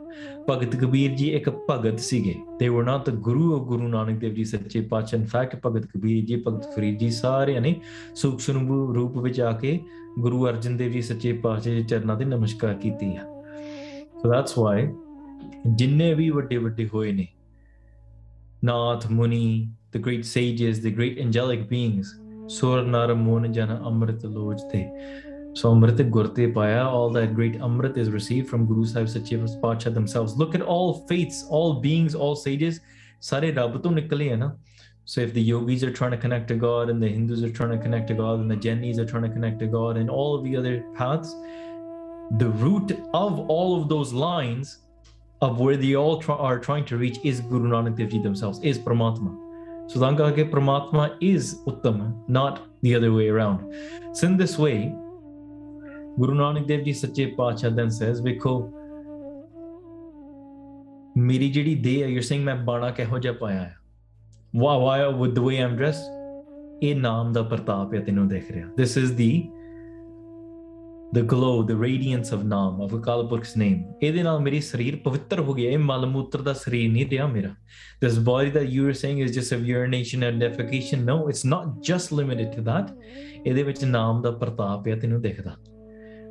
[0.50, 4.34] ਭਗਤ ਕਬੀਰ ਜੀ ਇੱਕ ਭਗਤ ਸੀਗੇ they were not the guru of guru nanak dev
[4.38, 7.74] ji ਸੱਚੇ ਪਾਤਸ਼ਾਹ, in fact Bhagat Kabir ji, ਭਗਤ ਫਰੀਦ ਜੀ ਸਾਰਿਆਂ ਨੇ
[8.14, 9.80] ਸੂਖਸ਼ਮ ਰੂਪ ਵਿੱਚ ਆ ਕੇ
[10.18, 13.20] ਗੁਰੂ ਅਰਜਨ ਦੇਵ ਜੀ ਸੱਚੇ ਪਾਤਸ਼ਾਹ ਦੇ ਚਰਨਾਂ ਤੇ ਨਮਸਕਾਰ ਕੀਤੀ ਆ।
[14.18, 14.94] So that's why
[15.66, 17.28] ਜਿੰਨੇ ਵੀ ਵੱਡੇ ਵੱਡੇ ਹੋਏ ਨੇ,
[18.64, 22.04] ਨਾਥ, ਮੁਨੀ, the great sages, the great angelic beings
[22.48, 24.84] ਸੁਰ ਨਰ ਮੋਨ ਜਨ, ਅੰਮ੍ਰਿਤ ਲੋਚ ਤੇ
[25.54, 29.94] so Amrit Gurte Paya, all that great Amrit is received from Guru Sahib Sache Patshah
[29.94, 30.36] themselves.
[30.36, 32.80] Look at all faiths, all beings, all sages.
[33.20, 34.50] Sare nikale hai na.
[35.04, 37.70] So if the yogis are trying to connect to God and the Hindus are trying
[37.70, 40.42] to connect to God and the Jainis are trying to connect to God and all
[40.42, 41.32] the other paths,
[42.38, 44.78] the root of all of those lines
[45.40, 48.58] of where they all try, are trying to reach is Guru Nanak Dev Ji themselves,
[48.62, 49.90] is Paramatma.
[49.90, 53.72] So Dangage Paramatma is Uttama, not the other way around.
[54.16, 54.92] So in this way,
[56.20, 58.58] ਗੁਰੂ ਨਾਨਕ ਦੇਵ ਜੀ ਸੱਚੇ ਪਾਤਸ਼ਾਹ ਦਨ says ਵੇਖੋ।
[61.18, 63.76] ਮੇਰੀ ਜਿਹੜੀ ਦੇ ਹੈ you saying ਮੈਂ ਬਾਣਾ ਕਿਹੋ ਜਿਹਾ ਪਾਇਆ ਹੈ
[64.56, 68.68] ਵਾ ਵਾ with the way Aam dressed ਇਹ ਨਾਮ ਦਾ ਪ੍ਰਤਾਪ ਹੈ, ਤੈਨੂੰ ਦੇਖ ਰਿਹਾ।
[68.80, 69.32] This is the
[71.16, 75.40] the glow, the radiance of ਨਾਮ, of ਅਕਾਲ ਪੁਰਖ's name ਇਹਦੇ ਨਾਲ ਮੇਰੀ ਸਰੀਰ ਪਵਿੱਤਰ
[75.40, 77.50] ਹੋ ਗਿਆ, ਇਹ ਮਲ ਮੂਤਰ ਦਾ ਸਰੀਰ ਨਹੀਂ ਰਿਹਾ ਮੇਰਾ।
[78.04, 81.68] This body that you are saying is just of urination and defecation, no, it's not
[81.90, 82.96] just limited to that
[83.46, 85.56] ਇਹਦੇ ਵਿੱਚ ਨਾਮ ਦਾ ਪ੍ਰਤਾਪ ਹੈ, ਤੈਨੂੰ ਦਿਖਦਾ।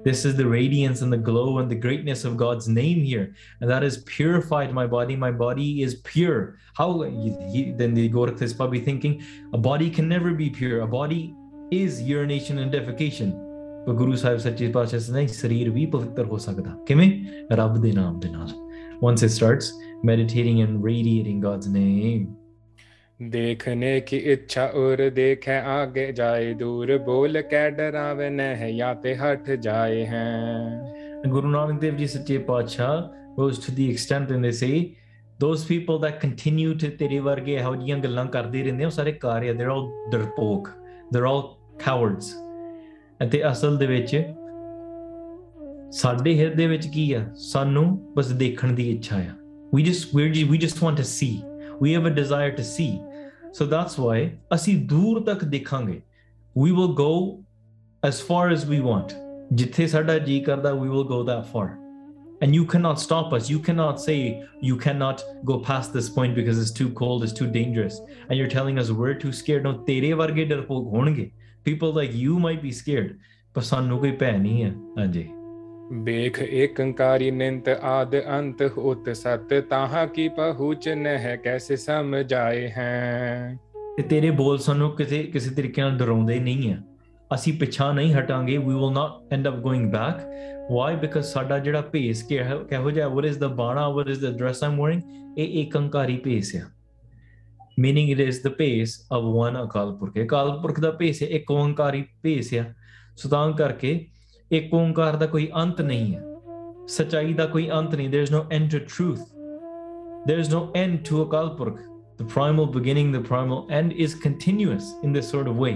[0.04, 3.34] This is the radiance and the glow and the greatness of God's name here.
[3.62, 5.16] And that has purified my body.
[5.16, 6.58] My body is pure.
[6.74, 10.82] How he, then the Gorakh is probably thinking a body can never be pure.
[10.82, 11.34] A body
[11.72, 13.32] is urination and defecation.
[13.86, 16.86] But Guru Sahib pavitr ho sakda.
[16.88, 17.48] Kime?
[17.58, 18.30] Rab de naam de.
[19.02, 22.36] Once it starts meditating and radiating God's name.
[23.21, 28.41] देखने की इच्छा और देखे आगे जाए दूर बोल के डरावे न
[28.71, 34.31] या ते हट जाए हैं Guru Nanak Dev Ji Sache Pacha goes to the extent
[34.31, 34.97] and they say
[35.41, 39.49] those people that continue to ਤੇਰੇ ਵਰਗੇ ਇਹੋ ਜੀਆਂ ਗੱਲਾਂ ਕਰਦੇ ਰਹਿੰਦੇ ਉਹ ਸਾਰੇ ਕਾਰ
[39.49, 40.69] ਆ they're all ਡਰਪੋਕ
[41.15, 41.43] they're all
[41.85, 42.31] cowards
[43.27, 44.17] ਅਤੇ ਅਸਲ ਦੇ ਵਿੱਚ
[46.01, 49.35] ਸਾਡੇ ਹਿਰਦੇ ਵਿੱਚ ਕੀ ਆ ਸਾਨੂੰ ਬਸ ਦੇਖਣ ਦੀ ਇੱਛਾ ਆ
[49.77, 51.33] we just we we just want to see
[51.83, 52.93] we have a desire to see
[53.53, 54.19] so that's why
[54.55, 56.01] ਅਸੀਂ ਦੂਰ ਤੱਕ ਦੇਖਾਂਗੇ
[56.65, 57.13] we will go
[58.11, 59.15] as far as we want
[59.53, 61.69] ਜਿੱਥੇ ਸਾਡਾ ਜੀ ਕਰਦਾ we will go that far
[62.45, 64.19] and you cannot stop us you cannot say
[64.69, 67.97] you cannot go past this point because it's too cold it's too dangerous
[68.29, 71.31] and you're telling us we're too scared no ਤੇਰੇ ਵਰਗੇ ਡਰਪੋਕ ਹੋਣਗੇ
[71.69, 73.11] people like you might be scared
[73.55, 75.29] ਪਰ ਸਾਨੂੰ ਕੋਈ ਭੈ ਨਹੀਂ ਹੈ ਹਾਂਜੀ
[75.94, 83.58] ਦੇਖ ਏਕੰਕਾਰੀ ਨਿੰਤ ਆਦ ਅੰਤ ਉਤ ਸਤ, ਤਾਹਾਂ ਕੀ ਪਹੁੰਚ ਨਹਿ ਕੈਸੇ ਸਮਝਾਏ ਹੈ?
[83.98, 86.78] ਤੇ ਤੇਰੇ ਬੋਲ ਸਾਨੂੰ ਕਿਸੇ ਕਿਸੇ ਤਰੀਕੇ ਨਾਲ ਡਰਾਉਂਦੇ ਨਹੀਂ ਆ।
[87.34, 90.22] ਅਸੀਂ ਪਿੱਛਾ ਨਹੀਂ ਹਟਾਂਗੇ we will not end up going back
[90.72, 94.64] why because ਸਾਡਾ ਜਿਹੜਾ ਭੇਸ ਕਿਹੋ ਜਿਹਾ what is the bana what is the dress
[94.64, 96.62] I'm wearing ਇਹ ਏਕੰਕਾਰੀ ਭੇਸ ਆ।
[97.80, 101.52] ਮੀਨਿੰਗ ਇਟ ਇਜ਼ ਦਾ ਭੇਸ ਆਫ ਵਨ ਅਕਾਲ ਪੁਰਖ ਅਕਾਲ ਪੁਰਖ ਦਾ ਭੇਸ ਹੈ ਇੱਕ
[101.52, 102.64] ਓੰਕਾਰੀ ਭੇਸ ਆ।
[103.18, 104.08] ਸੋ ਤਾਂ ਕਰਕੇ
[104.53, 106.23] ਇੱਕ ਓੰਕਾਰ ਦਾ ਕੋਈ ਅੰਤ ਨਹੀਂ ਹੈ
[106.89, 109.25] ਸਚਾਈ ਦਾ ਕੋਈ ਅੰਤ ਨਹੀਂ there is no end to truth
[110.29, 111.79] there is no end to Akal Purakh
[112.21, 115.75] the primal beginning, the primal end is continuous in this sort of way.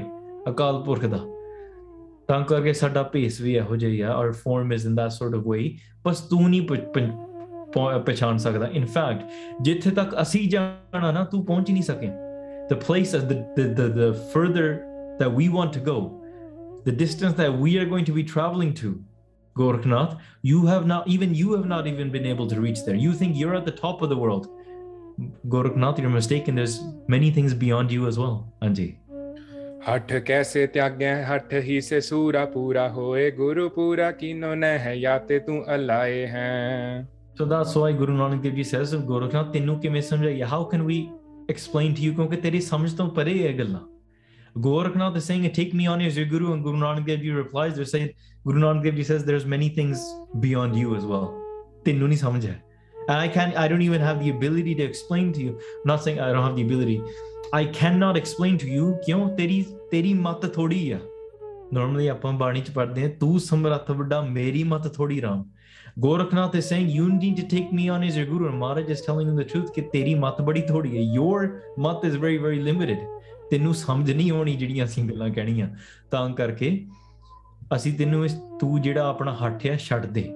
[0.48, 1.18] Akal Purakh ਦਾ
[2.28, 5.36] ਤਾਂ ਕਰਕੇ ਸਾਡਾ ਭੇਸ ਵੀ ਇਹੋ ਜਿਹਾ ਹੀ ਆ our form is in that sort
[5.38, 5.66] of way
[6.06, 7.12] ਬਸ ਤੂੰ ਨਹੀਂ ਪ- ਪ-
[7.76, 9.22] ਪ- ਪਛਾਣ ਸਕਦਾ in fact
[9.62, 12.10] ਜਿੱਥੇ ਤੱਕ ਅਸੀਂ ਜਾਣਾ ਨਾ ਤੂੰ ਪਹੁੰਚ ਹੀ ਨਹੀਂ ਸਕੇ
[12.72, 14.66] the place the, the, the, the further
[15.20, 15.96] that we want to go
[16.87, 19.03] the distance that we are going to be traveling to,
[19.55, 22.95] Gorakhnath, you have not even you have not even been able to reach there.
[22.95, 24.47] You think you're at the top of the world.
[25.49, 26.55] Gorakhnath, you're mistaken.
[26.55, 28.87] There's many things beyond you as well, Anji.
[29.87, 35.59] हठ कैसे त्यागे हठ ही से सूरा पूरा होए गुरु पूरा न है याते तू
[35.75, 37.07] अलाए हैं
[37.39, 40.43] So that's why Guru Nanak Dev Ji says, Gorakhnath, ਤੈਨੂੰ ਕਿਵੇਂ ਸਮਝਾਈਏ?
[40.53, 41.09] How can we
[41.53, 42.15] explain to you?
[42.15, 43.96] ਕਿਉਂਕਿ ਤੇਰੀ ਸਮਝ ਤੋਂ ਪਰੇ ਇਹ ਗੱਲਾਂ।
[44.59, 46.53] Gorakhnath is saying, Take me on as your guru.
[46.53, 48.13] And Guru Nanak Dev Ji replies, They're saying,
[48.45, 50.03] Guru Nanak Dev Ji says, There's many things
[50.39, 51.43] beyond you as well.
[51.85, 55.51] And I can't, I don't even have the ability to explain to you.
[55.51, 57.01] I'm not saying I don't have the ability.
[57.53, 58.95] I cannot explain to you.
[59.07, 60.99] Normally, ਤੇਰੀ ਤੇਰੀ ਮਤ ਥੋੜੀ ਆ
[61.73, 63.09] normally ਆਪਾਂ ਬਾਣੀ ਚ ਪੜਦੇ ਹਾਂ
[66.53, 68.49] is saying, You need to take me on as your guru.
[68.49, 69.71] And Maharaj is telling him the truth.
[70.17, 71.13] Mat thodi.
[71.13, 72.99] Your mat is very, very limited.
[73.50, 75.68] ਤੈਨੂੰ ਸਮਝ ਨਹੀਂ ਆਉਣੀ ਜਿਹੜੀਆਂ ਅਸੀਂ ਗੱਲਾਂ ਕਹਿਣੀਆਂ
[76.10, 76.86] ਤਾਂ ਕਰਕੇ
[77.76, 80.30] ਅਸੀਂ ਤੈਨੂੰ ਇਸ ਤੂੰ ਜਿਹੜਾ ਆਪਣਾ ਹੱਥ ਹੈ ਛੱਡ ਦੇ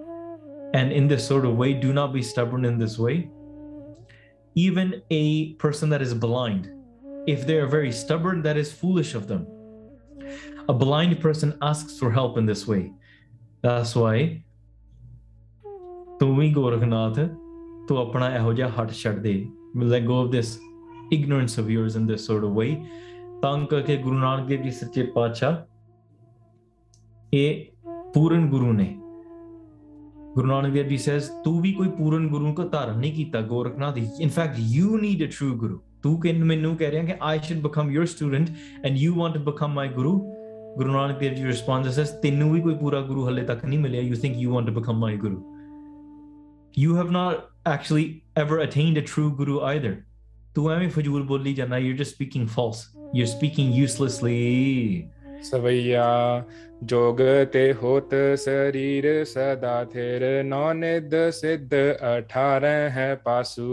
[0.75, 3.15] and in this sort of way do not be stubborn in this way
[4.57, 6.67] even a person that is blind
[7.35, 9.47] if they are very stubborn that is foolish of them
[10.69, 12.83] a blind person asks for help in this way
[13.63, 14.17] that's why
[16.21, 17.19] ਤੂੰ ਵੀ ਗੋਰਖਨਾਥ
[17.89, 19.35] ਤੂੰ ਆਪਣਾ ਇਹੋ ਜਿਹਾ ਹੱਟ ਛੱਡ ਦੇ
[19.79, 20.51] let go of this
[21.11, 22.71] ignorance of yours in this sort of way
[23.43, 25.57] ਤਾਂ ਕਰਕੇ ਗੁਰੂ ਨਾਨਕ ਦੇਵ ਜੀ ਸੱਚੇ ਪਾਤਸ਼ਾਹ
[27.33, 27.67] ਇਹ
[28.15, 28.97] ਪੂਰਨ ਗੁਰੂ ਨੇ
[30.37, 33.99] Guru Nanak Dev Ji says, ਤੂੰ ਵੀ ਕੋਈ ਪੂਰਨ ਗੁਰੂ ਕੋ ਧਾਰਨ ਨਹੀਂ ਕੀਤਾ Gorakhnath
[33.99, 37.63] in fact you need a true guru ਤੂੰ ਕਿ ਮੈਨੂੰ ਕਹਿ ਰਿਹਾ ਕਿ I should
[37.67, 38.51] become your student
[38.85, 40.13] and you want to become my guru
[40.79, 43.79] Guru Nanak Dev Ji responds and says ਤੈਨੂੰ ਵੀ ਕੋਈ ਪੂਰਾ ਗੁਰੂ ਹਲੇ ਤੱਕ ਨਹੀਂ
[43.79, 45.41] ਮਿਲਿਆ you think you want to become my guru
[46.83, 48.07] you have not actually
[48.43, 49.95] ever attained a true guru either
[50.56, 52.86] तू हमें फजूल बोली जाना you just speaking false
[53.16, 55.10] you speaking uselessly
[55.50, 56.10] सवैया
[56.92, 58.10] जोगते होत
[58.44, 63.68] शरीर सदा थेर नौनिद सिद्ध अठारह है पासू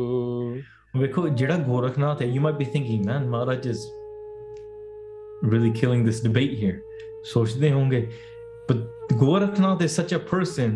[0.96, 3.86] ਵੇਖੋ ਜਿਹੜਾ ਗੋਰਖਨਾਥ ਹੈ you might be thinking man Maharaj is
[5.50, 6.78] really killing this debate here
[7.32, 8.06] ਸੋਚਦੇ ਹੋਗੇ
[8.70, 8.80] but
[9.20, 10.72] Gorakhnath is such a person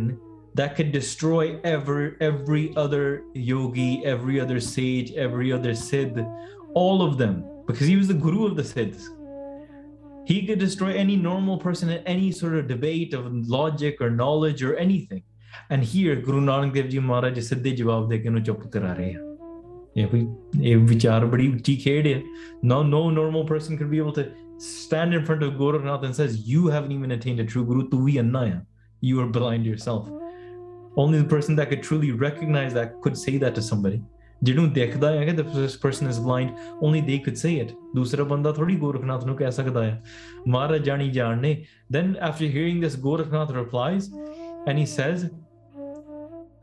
[0.55, 6.17] that could destroy every every other yogi every other sage every other siddh
[6.73, 9.07] all of them because he was the guru of the siddhs
[10.25, 14.63] he could destroy any normal person in any sort of debate of logic or knowledge
[14.69, 15.23] or anything
[15.69, 19.13] and here Guru Nanak Dev Ji Maharaj ਸਿੱਧੇ ਜਵਾਬ ਦੇ ਕੇ ਉਹਨੂੰ ਚੁੱਪ ਕਰਾ ਰਹੇ
[19.15, 19.19] ਆ
[19.97, 20.25] ਇਹ ਕੋਈ
[20.71, 22.21] ਇਹ ਵਿਚਾਰ ਬੜੀ ਉੱਚੀ ਖੇਡ ਹੈ
[22.71, 24.25] no no normal person could be able to
[24.65, 28.03] stand in front of Gorakhnath and says you haven't even attained a true guru tu
[28.05, 28.62] vi anna hai.
[29.10, 30.07] you are blind yourself
[30.95, 34.01] only the person that could truly recognize that could say that to somebody
[34.43, 36.49] ਜਿਹਨੂੰ ਦੇਖਦਾ ਹੈ ਕਿ this person is blind
[36.81, 40.03] only they could say it ਦੂਸਰਾ ਬੰਦਾ ਥੋੜੀ ਗੋਰਖਨਾਥ ਨੂੰ ਕਹਿ ਸਕਦਾ ਹੈ
[40.47, 41.55] ਮਹਾਰਾਜ ਜਾਣੀ ਜਾਣ ਨੇ
[41.93, 44.10] then after hearing this Gorakhnath replies
[44.67, 45.25] and he says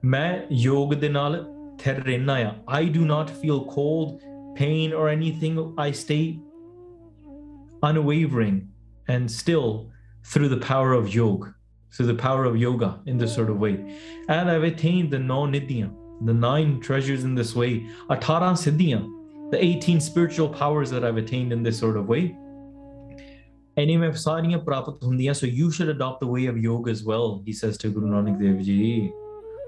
[0.04, 1.44] ਮੈਂ ਯੋਗ ਦੇ ਨਾਲ
[1.80, 4.20] ਥਿਰ ਰਹਿਣਾ ਆ I do not feel cold
[4.58, 6.24] pain or anything I stay
[7.88, 8.60] unwavering
[9.14, 9.70] and still
[10.32, 11.48] through the power of yoga
[11.92, 13.74] through the power of yoga in this sort of way
[14.28, 15.90] and I've attained the non-nidya
[16.30, 19.02] the nine treasures in this way atara siddhiya
[19.50, 22.24] the 18 spiritual powers that I've attained in this sort of way
[23.78, 27.32] ਐਨੀ ਮੈਂ ਸਾਰੀਆਂ ਪ੍ਰਾਪਤ ਹੁੰਦੀਆਂ so you should adopt the way of yoga as well
[27.46, 29.10] he says to Guru Nanak Dev Ji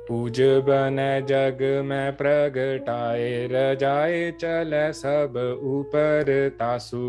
[0.09, 0.99] पूज बन
[1.29, 5.39] जग में प्रगटाए रजाए चले सब
[5.75, 7.03] ऊपर तासु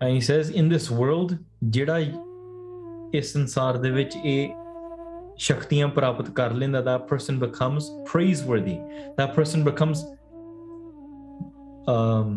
[0.00, 1.36] and he says in this world
[1.76, 1.98] ਜਿਹੜਾ
[3.14, 4.54] ਇਸ ਸੰਸਾਰ ਦੇ ਵਿੱਚ ਇਹ
[5.36, 8.76] ਸ਼ਕਤੀਆਂ ਪ੍ਰਾਪਤ ਕਰ ਲੈਂਦਾ that person becomes praiseworthy
[9.20, 10.02] that person becomes
[11.94, 12.34] um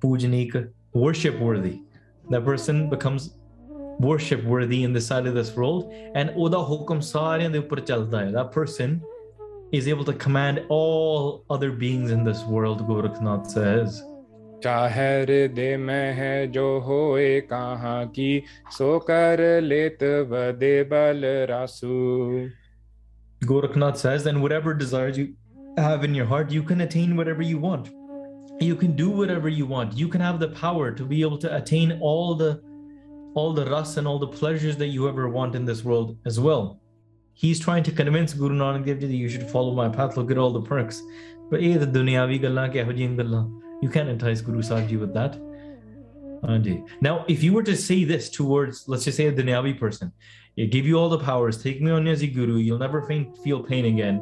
[0.00, 0.56] ਪੂਜਨੀਕ
[0.96, 1.74] worship worthy
[2.32, 3.24] that person becomes
[4.06, 8.20] worship worthy in the side of this world and ਉਹਦਾ ਹੁਕਮ ਸਾਰਿਆਂ ਦੇ ਉੱਪਰ ਚੱਲਦਾ
[8.20, 8.98] ਹੈ that person
[9.78, 14.02] is able to command all other beings in this world Gorakhnath says
[14.64, 18.42] चाहे हृदय में है जो होए कहाँ की
[18.78, 21.96] सो कर लेत वदे बल Raso
[23.44, 25.34] Gorakhnath says, and whatever desires you
[25.76, 27.90] have in your heart, you can attain whatever you want.
[28.60, 29.98] You can do whatever you want.
[29.98, 32.62] You can have the power to be able to attain all the
[33.34, 36.38] all the ras and all the pleasures that you ever want in this world as
[36.38, 36.80] well.
[37.34, 40.30] He's trying to convince Guru Nanak Dev Ji that you should follow my path, look
[40.30, 41.02] at all the perks.
[41.50, 43.57] But eh, the dunyavi gallan keho jihiyan gallan.
[43.82, 45.38] You can't entice Guru Sahib Ji with that.
[46.44, 46.86] Anji.
[47.00, 50.12] Now, if you were to say this towards, let's just say a dunyavi person,
[50.56, 53.36] it give you all the powers, take me on as a guru, you'll never faint,
[53.38, 54.16] feel pain again,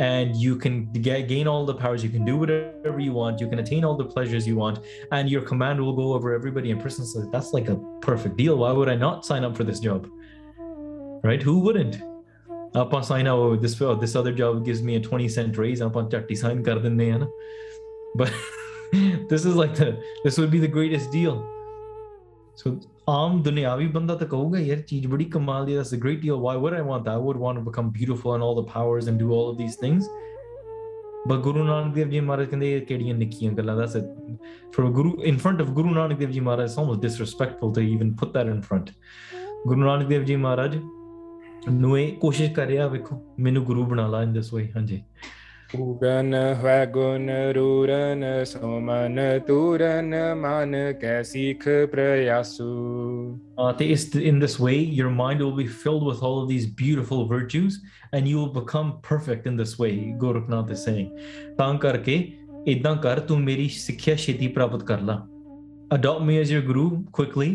[0.00, 3.48] and you can get, gain all the powers, you can do whatever you want, you
[3.48, 4.80] can attain all the pleasures you want,
[5.12, 6.70] and your command will go over everybody.
[6.70, 8.56] And person says, that's like a perfect deal.
[8.58, 10.08] Why would I not sign up for this job?
[11.22, 11.42] Right?
[11.42, 12.02] Who wouldn't?
[12.80, 15.80] ਆਪਾਂ sign up with this oh, this other job gives me a 20 cent raise
[15.82, 17.26] ਆਪਾਂ ਝੱਟੀ sign ਕਰ ਦਿੰਦੇ ਆ ਨਾ
[18.18, 18.30] but
[19.28, 19.90] this is like the
[20.24, 21.38] this would be the greatest deal
[22.62, 22.72] so
[23.10, 26.52] ਆਮ ਦੁਨਿਆਵੀ ਬੰਦਾ ਤਾਂ ਕਹੂਗਾ ਯਾਰ ਚੀਜ਼ ਬੜੀ ਕਮਾਲ ਦੀ that's a great deal why
[26.64, 29.22] would I want that I would want to become beautiful and all the powers and
[29.22, 30.10] do all of these things
[31.30, 34.04] but Guru Nanak Dev Ji Maharaj ਕਹਿੰਦੇ ਇਹ ਕਿਹੜੀਆਂ ਨਿੱਕੀਆਂ ਗੱਲਾਂ that's a,
[34.76, 38.14] for Guru in front of Guru Nanak Dev Ji Maharaj it's almost disrespectful to even
[38.22, 38.92] put that in front
[39.68, 40.80] Guru Nanak Dev Ji Maharaj
[41.70, 45.02] ਨੂੰ ਇਹ ਕੋਸ਼ਿਸ਼ ਕਰ ਰਿਹਾ ਵੇਖੋ ਮੈਨੂੰ ਗੁਰੂ ਬਣਾ ਲਾ in this way ਹਾਂਜੀ
[45.80, 49.16] उगन है गुण रूरन सोमन
[49.48, 50.10] तूरन
[50.40, 52.66] मान कै सीख प्रयासु
[53.56, 56.66] Uh, the- is in this way, your mind will be filled with all of these
[56.82, 57.78] beautiful virtues,
[58.12, 59.92] and you will become perfect in this way.
[60.24, 61.10] Gorakhnath is saying,
[61.58, 62.32] ਤਾਂ ਕਰਕੇ
[62.66, 65.26] ਇਦਾਂ ਕਰ ਤੂੰ ਮੇਰੀ ਸਿੱਖਿਆ ਛੇਤੀ ਪ੍ਰਾਪਤ ਕਰ ਲਾ
[65.94, 66.84] adopt me as your guru
[67.18, 67.48] quickly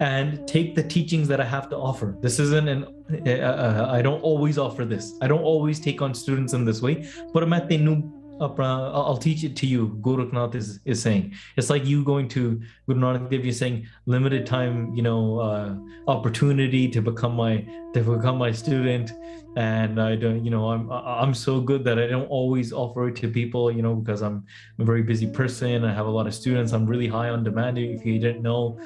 [0.00, 2.16] and take the teachings that I have to offer.
[2.20, 2.86] This isn't an
[3.26, 5.14] eh, uh, uh, I don't always offer this.
[5.20, 7.06] I don't always take on students in this way.
[7.32, 9.98] But I'm at the new I'll teach it to you.
[10.00, 13.44] Guru Nanak is, is saying it's like you going to Guru Nanak Dev.
[13.44, 15.74] you saying limited time, you know, uh,
[16.08, 17.58] opportunity to become my
[17.92, 19.12] to become my student,
[19.56, 23.16] and I don't, you know, I'm I'm so good that I don't always offer it
[23.16, 24.46] to people, you know, because I'm
[24.78, 25.84] a very busy person.
[25.84, 26.72] I have a lot of students.
[26.72, 27.76] I'm really high on demand.
[27.76, 28.80] If you didn't know,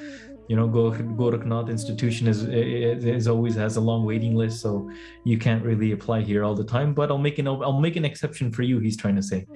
[0.48, 4.90] you know gorakhnath institution is, is, is always has a long waiting list so
[5.24, 8.04] you can't really apply here all the time but i'll make an i'll make an
[8.04, 9.46] exception for you he's trying to say.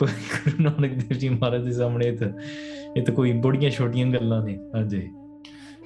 [0.00, 2.28] ਪਰ ਗੁਰੂ ਨਾਨਕ ਦੇਵ ਜੀ ਮਹਾਰਾਜ ਦੇ ਸਾਹਮਣੇ ਤਾਂ
[2.96, 5.02] ਇਹ ਤਾਂ ਕੋਈ ਬੜੀਆਂ ਛੋਟੀਆਂ ਗੱਲਾਂ ਨੇ ਹਾਂਜੀ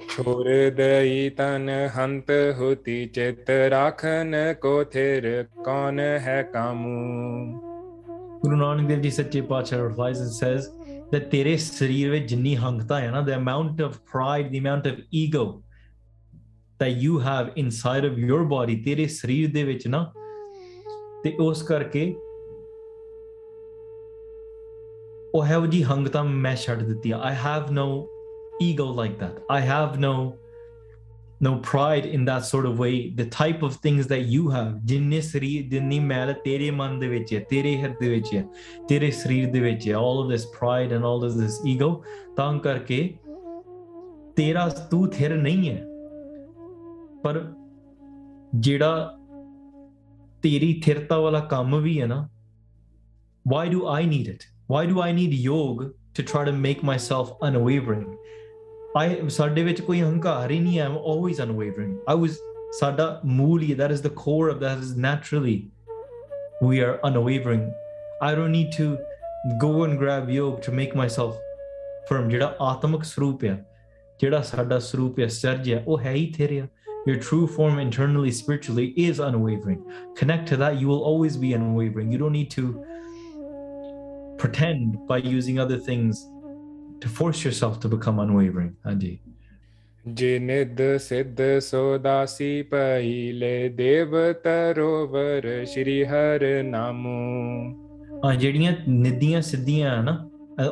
[0.09, 0.45] ਛੋਰ
[0.77, 7.59] ਦਈ ਤਨ ਹੰਤ ਹੋਤੀ ਚਿਤ ਰਾਖਨ ਕੋ ਥਿਰ ਕੌਣ ਹੈ ਕਾਮੂ
[8.43, 10.67] ਗੁਰੂ ਨਾਨਕ ਦੇਵ ਜੀ ਸੱਚੇ replies and says
[11.11, 14.99] ਤੇ ਤੇਰੇ ਸਰੀਰ ਵਿੱਚ ਜਿੰਨੀ ਹੰਗਤਾ ਹੈ ਨਾ the amount of pride the amount of
[15.13, 15.61] ego
[16.79, 20.03] that you have inside of your body ਤੇਰੇ ਸਰੀਰ ਦੇ ਵਿੱਚ ਨਾ
[21.23, 22.05] ਤੇ ਉਸ ਕਰਕੇ
[25.35, 27.89] ਉਹ ਹੈ ਜੀ ਹੰਗਤਾ ਮੈਂ ਛੱਡ ਦਿੱਤੀ I have no
[28.61, 29.41] ego like that.
[29.49, 30.37] I have no
[31.40, 35.20] no pride in that sort of way the type of things that you have ਜਿੰਨੇ
[35.20, 38.44] ਸਰੀਰ ਜਿੰਨੀ ਮੈਲ ਤੇਰੇ ਮਨ ਦੇ ਵਿੱਚ ਹੈ ਤੇਰੇ ਹਿਰਦੇ ਵਿੱਚ ਹੈ
[38.88, 41.90] ਤੇਰੇ ਸਰੀਰ ਦੇ ਵਿੱਚ ਹੈ all of this pride and all of this ego
[42.36, 43.14] ਤਾਂ ਕਰਕੇ
[44.36, 45.82] ਤੇਰਾ ਤੂੰ ਥਿਰ ਨਹੀਂ ਹੈ
[47.22, 47.42] ਪਰ
[48.54, 49.18] ਜਿਹੜਾ
[50.42, 52.28] ਤੇਰੀ ਥਿਰਤਾ ਵਾਲਾ ਕੰਮ ਵੀ ਹੈ ਨਾ
[53.44, 54.46] why do I need it?
[54.66, 58.16] Why do I need yoga to try to make myself unwavering?
[58.96, 61.94] I ਸਾਡੇ ਵਿੱਚ ਕੋਈ ਹੰਕਾਰ ਹੀ ਨਹੀਂ ਹੈ I'm always unwavering.
[62.12, 62.36] I was
[62.80, 65.56] ਸਾਡਾ ਮੂਲ ਹੀ that is the core of that is naturally
[66.60, 67.64] we are unwavering.
[68.22, 68.86] I don't need to
[69.64, 71.40] go and grab yoga to make myself
[72.08, 72.28] firm.
[72.30, 73.58] ਜਿਹੜਾ ਆਤਮਿਕ ਸਰੂਪ ਹੈ
[74.20, 76.66] ਜਿਹੜਾ ਸਾਡਾ ਸਰੂਪ ਹੈ ਸਰਜ ਹੈ ਉਹ ਹੈ ਹੀ ਥਿਰ
[77.06, 79.80] Your true form internally, spiritually is unwavering.
[80.16, 82.10] Connect to that, you will always be unwavering.
[82.10, 82.62] You don't need to
[84.38, 86.22] pretend by using other things
[87.01, 89.19] to force yourself to become unwavering, Adi.
[90.07, 97.19] जिनिद सिद्ध सोदासी पहिले देव तरोवर श्री हर नामो
[98.23, 100.25] ਹਾਂ ਜਿਹੜੀਆਂ ਨਿੱਧੀਆਂ ਸਿੱਧੀਆਂ ਨਾ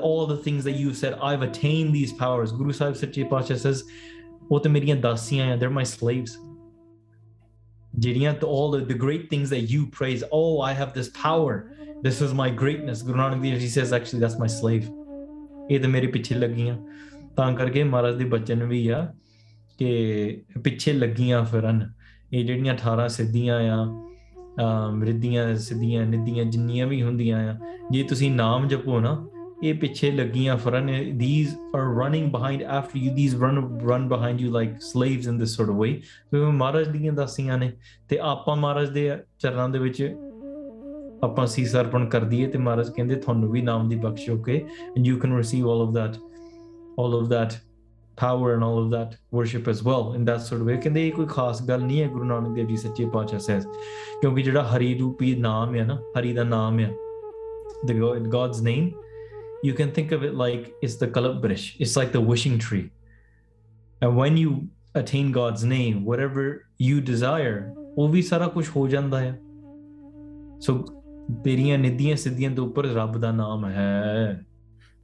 [0.07, 2.51] all the things that you said i've attained these powers.
[2.51, 3.83] Guru sahib sache patshah says
[4.51, 6.37] ਉਹ ਤੇ ਮੇਰੀਆਂ ਦਾਸੀਆਂ ਆ they're my slaves.
[7.95, 11.57] ਜਿਹੜੀਆਂ all the, the great things that you praise oh i have this power.
[12.01, 13.01] This is my greatness.
[13.01, 14.89] Guru nanak dev ji says actually that's my slave.
[15.71, 16.77] ਇਹ ਤੇ ਮੇਰੇ ਪਿੱਛੇ ਲੱਗੀਆਂ।
[17.37, 19.13] ਤਾਂ ਕਰਕੇ ਮਹਾਰਾਜ ਦੇ ਬਚਨ ਵੀ ਆ
[19.77, 21.89] ਕਿ ਪਿੱਛੇ ਲੱਗੀਆਂ ਫਿਰਨ।
[22.33, 23.85] ਇਹ ਜਿਹੜੀਆਂ 18 ਸਿੱਧੀਆਂ ਆ
[24.59, 27.57] ਅਮ ਰਿੱਧੀਆਂ ਸਿੱਧੀਆਂ, ਨਿੱਧੀਆਂ ਜਿੰਨੀਆਂ ਵੀ ਹੁੰਦੀਆਂ ਆ,
[27.91, 29.27] ਜੇ ਤੁਸੀਂ ਨਾਮ ਜਪੋ ਨਾ,
[29.63, 33.13] ਇਹ ਪਿੱਛੇ ਲੱਗੀਆਂ ਫਿਰਨ। These are running behind after you.
[33.15, 33.59] These run
[33.91, 35.93] run behind you like slaves in this sort of way
[36.33, 37.71] so ਮਹਾਰਾਜ ਦੀਆਂ ਦਾਸੀਆਂ ਨੇ
[38.09, 40.15] ਤੇ ਆਪਾਂ ਮਹਾਰਾਜ ਦੇ ਚਰਨਾਂ ਦੇ ਵਿੱਚ
[41.24, 44.64] ਆਪਾਂ ਸੀਸ ਅਰਪਣ ਕਰ ਦਈਏ ਤੇ ਮਹਾਰਾਜ ਕਹਿੰਦੇ ਤੁਹਾਨੂੰ ਵੀ ਨਾਮ ਦੀ ਬਖਸ਼ ਹੋ ਕੇ
[44.96, 46.16] and you can receive all of that
[47.02, 47.54] all of that
[48.18, 51.12] power and all of that worship as well in that sort of way ਕਹਿੰਦੇ ਇਹ
[51.12, 53.68] ਕੋਈ ਖਾਸ ਗੱਲ ਨਹੀਂ ਹੈ ਗੁਰੂ ਨਾਨਕ ਦੇਵ ਜੀ ਸੱਚੇ ਪਾਤਸ਼ਾਹ says
[54.20, 56.90] ਕਿਉਂਕਿ ਜਿਹੜਾ ਹਰੀ ਰੂਪੀ ਨਾਮ ਹੈ ਨਾ ਹਰੀ ਦਾ ਨਾਮ ਹੈ
[57.90, 58.90] the God- God's name
[59.66, 62.84] you can think of it like it's the kalabrish it's like the wishing tree
[64.04, 64.52] and when you
[65.00, 66.44] attain God's name whatever
[66.88, 67.56] you desire
[67.98, 69.32] ਉਹ ਵੀ ਸਾਰਾ ਕੁਝ ਹੋ ਜਾਂਦਾ ਹੈ
[70.60, 70.74] ਸੋ
[71.43, 74.41] ਤੇਰੀਆਂ ਨਿੱਧੀਆਂ ਸਿੱਧੀਆਂ ਦੇ ਉੱਪਰ ਰੱਬ ਦਾ ਨਾਮ ਹੈ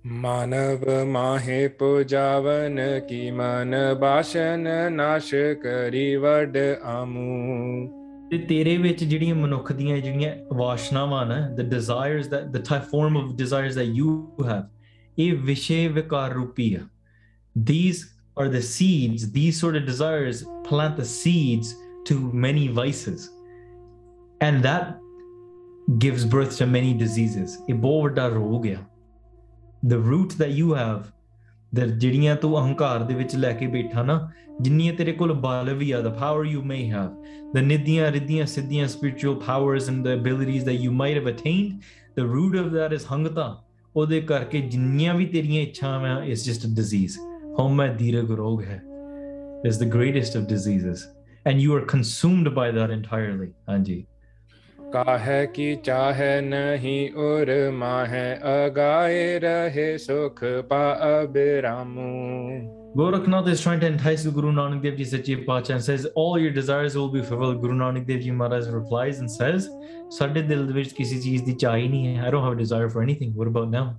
[0.06, 5.34] ਮਾਨਵ ਮਾਹੇ ਪੂਜਾਵਨ ਕੀ ਮਨ ਬਾਸ਼ਨ ਨਾਸ਼
[5.64, 7.88] ਕਰੀ ਵਡ ਆਮੂ
[8.32, 13.18] ਤੇ ਤੇਰੇ ਵਿੱਚ ਜਿਹੜੀਆਂ ਮਨੁੱਖ ਦੀਆਂ ਜਿਹੜੀਆਂ ਵਾਸ਼ਨਾਵਾਂ ਨੇ the desires that the type form
[13.18, 14.16] of desires that you
[14.48, 14.64] have
[15.18, 16.80] ਇਹ ਵਿਸ਼ੇ ਵਿਕਾਰ ਰੂਪੀ ਆ
[17.56, 18.06] these
[18.40, 21.76] are the seeds these sort of desires plant the seeds
[22.10, 23.30] to many vices
[24.42, 25.03] and that
[25.99, 28.85] gives birth to many diseases ਇਹ ਬਹੁਤ ਵੱਡਾ ਰੋਗ ਆ
[29.92, 31.01] the root that you have
[31.79, 35.90] the ਜਿਹੜੀਆਂ ਤੂੰ ਅਹੰਕਾਰ ਦੇ ਵਿੱਚ ਲੈ ਕੇ ਬੈਠਾ ਨਾ ਜਿੰਨੀਆਂ ਤੇਰੇ ਕੋਲ ਬਲ ਵੀ
[35.90, 37.11] ਆ the power you may have
[37.57, 41.73] the nidya ridya siddhya spiritual powers and the abilities that you might have attained
[42.21, 43.57] the root of that is hangta
[43.97, 47.21] ਉਹਦੇ ਕਰਕੇ ਜਿੰਨੀਆਂ ਵੀ ਤੇਰੀਆਂ ਇੱਛਾਵਾਂ is just a disease
[47.59, 48.83] ਹਉਮੈ ਦੀਰਘ ਰੋਗ ਹੈ
[49.68, 50.99] is the greatest of diseases
[51.49, 54.07] and you are consumed by that entirely ਹਾਂਜੀ
[54.95, 57.51] काह की चाह नहीं उर
[57.82, 58.15] माह
[58.53, 60.39] अगाए रहे सुख
[61.67, 62.12] Ramu
[62.95, 66.51] Gorakhnath is trying to entice Guru Nanak Dev Ji Sachi Patshah and says, All your
[66.51, 67.60] desires will be fulfilled.
[67.60, 69.67] Guru Nanak Dev Ji Maharaj replies and says,
[70.10, 72.27] Sade dil vich kisi cheez di chahi nahi hai.
[72.27, 73.34] I don't have a desire for anything.
[73.34, 73.95] What about now?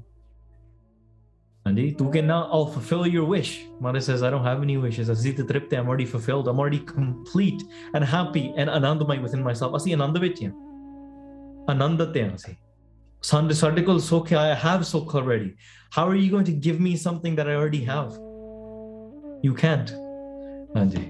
[1.67, 3.67] Andi, tu ke na, I'll fulfill your wish.
[3.81, 5.09] Maharaj says, I don't have any wishes.
[5.09, 6.47] Asita tripte, I'm already fulfilled.
[6.47, 9.75] I'm already complete and happy and anandamai within myself.
[9.75, 10.55] Asi anandavitya.
[11.71, 12.55] ਆਨੰਦ ਤੇ ਹਾਂ ਅਸੀਂ।
[13.23, 15.51] ਸਾਡੇ ਸਾਡੇ ਕੋਲ ਸੁੱਖ ਹੈ I have sukh already
[15.99, 18.11] how are you going to give me something that I already have
[19.45, 19.91] you can't
[20.77, 21.05] ਹਾਂਜੀ।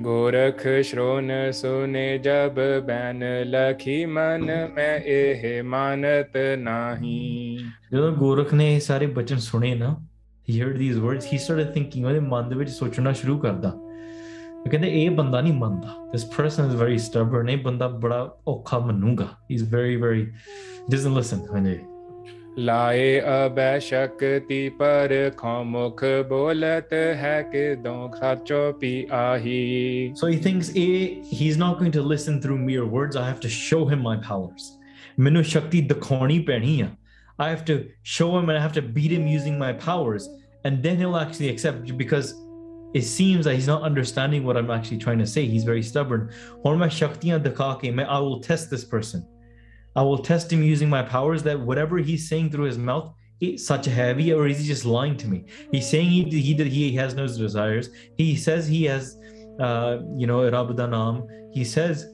[0.00, 7.56] ਗੋਰਖ ਸ਼੍ਰੋਨ ਸੁਨੇ ਜਬ ਬੈਨ ਲਖੀ ਮਨ ਮੈਂ ਇਹ ਮਾਨਤ ਨਾਹੀ।
[7.92, 9.96] ਜਦੋਂ ਗੋਰਖ ਨੇ ਇਹ ਸਾਰੇ ਬਚਨ ਸੁਣੇ ਨਾ
[10.48, 13.72] he heard these words he started thinking ਉਹਦੇ ਮਨ ਦੇ ਵਿੱਚ ਸੋਚਣਾ ਸ਼ੁਰੂ ਕਰਦਾ।
[14.64, 17.48] ਉਹ the ਇਹ ਬੰਦਾ ਨਹੀਂ ਮੰਨਦਾ this person is very stubborn.
[17.48, 20.24] ਇਹ ਬੰਦਾ ਬੜਾ ਔਖਾ ਮੰਨੂਗਾ he's very very
[20.94, 21.78] doesn't listen ਹਾਂਜੀ
[22.58, 26.94] ਲਾਏ ਅਬੈ ਸ਼ਕਤੀ ਪਰ ਖਮੁਖ ਬੋਲਤ
[30.20, 30.86] so he thinks a
[31.38, 33.16] he's not going to listen through mere words.
[33.16, 34.64] I have to show him my powers.
[35.18, 36.82] ਮੈਨੂੰ ਸ਼ਕਤੀ ਦਿਖਾਉਣੀ ਪੈਣੀ
[37.38, 40.28] I have to show him and i have to beat him using my powers.
[40.64, 42.45] And then he'll actually accept because
[42.96, 45.44] it seems that he's not understanding what I'm actually trying to say.
[45.44, 46.30] He's very stubborn.
[46.64, 49.28] I will test this person.
[49.94, 53.66] I will test him using my powers that whatever he's saying through his mouth, it's
[53.66, 55.44] such a heavy, or is he just lying to me?
[55.70, 57.90] He's saying he he he has no desires.
[58.16, 59.20] He says he has,
[59.60, 61.28] uh, you know, Rab naam.
[61.52, 62.06] He says,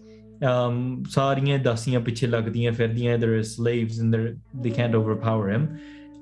[0.42, 3.20] um, "Sariyan lagdiyan.
[3.20, 5.64] There are slaves, and they they can't overpower him.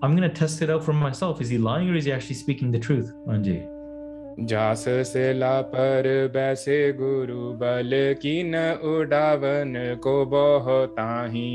[0.02, 1.40] I'm gonna test it out for myself.
[1.40, 3.69] Is he lying, or is he actually speaking the truth, Anjay?
[4.39, 9.73] जास से ला पर बैसे गुरु बल की न उड़ावन
[10.03, 11.51] को बहुताही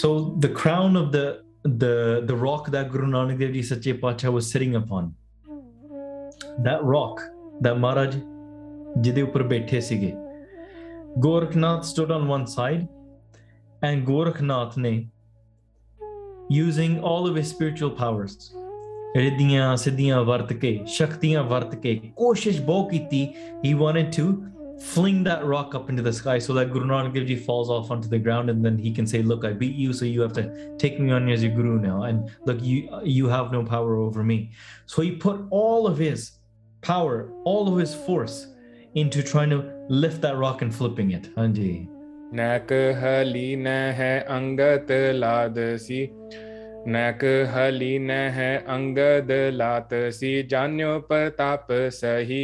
[0.00, 0.10] so
[0.44, 1.24] the crown of the
[1.82, 1.94] the
[2.30, 5.10] the rock that guru nanak dev ji sache pacha was sitting upon
[6.66, 7.24] that rock
[7.66, 8.20] that maharaj
[9.00, 10.12] ਜਿਹਦੇ ਉੱਪਰ ਬੈਠੇ ਸੀਗੇ
[11.18, 12.82] Gorakhnath stood on one side
[13.88, 14.92] and Gorakhnath ਨੇ
[16.50, 18.34] using all of his spiritual powers
[19.15, 21.43] ਰਿੱਧੀਆਂ ਸਿੱਧੀਆਂ ਵਰਤ ਕੇ ਸ਼ਕਤੀਆਂ
[24.79, 27.89] fling that rock up into the sky so that Guru Nanak Dev Ji falls off
[27.89, 30.33] onto the ground and then he can say, Look, I beat you, so you have
[30.33, 32.03] to take me on as your guru now.
[32.03, 34.51] And look, you you have no power over me.
[34.85, 36.31] So he put all of his
[36.81, 38.47] power, all of his force
[38.93, 41.35] into trying to lift that rock and flipping it.
[41.35, 41.87] Anji.
[42.35, 46.07] ਨਕ ਹਲੀ ਨਹਿ ਅੰਗਤ ਲਾਦਸੀ
[46.87, 47.23] नक
[47.53, 52.43] हली न है अंगद लात सी जान्यो प्रताप सही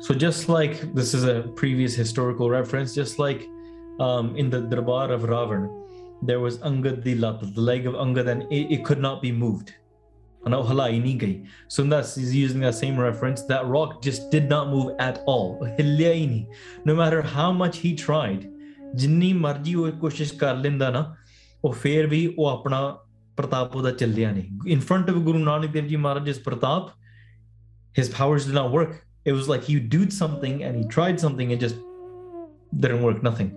[0.00, 3.46] So just like this is a previous historical reference, just like
[3.98, 5.68] um, in the Darbar of Ravan,
[6.22, 9.74] there was Angad di the leg of Angad, and it, could not be moved.
[10.44, 13.42] so Sundas is using that same reference.
[13.42, 15.60] That rock just did not move at all.
[16.84, 18.50] No matter how much he tried,
[18.96, 21.12] jinni marji koshish kar linda na,
[21.64, 22.80] ਉਹ ਫੇਰ ਵੀ ਉਹ ਆਪਣਾ
[23.36, 26.90] ਪ੍ਰਤਾਪ ਉਹਦਾ ਚੱਲਿਆ ਨਹੀਂ in front of Guru Nanak Dev ji Maharaj ਇਸ ਪ੍ਰਤਾਪ
[27.98, 28.90] his powers did not work
[29.26, 31.80] it was like he did something and he tried something and just
[32.80, 33.48] didn't work nothing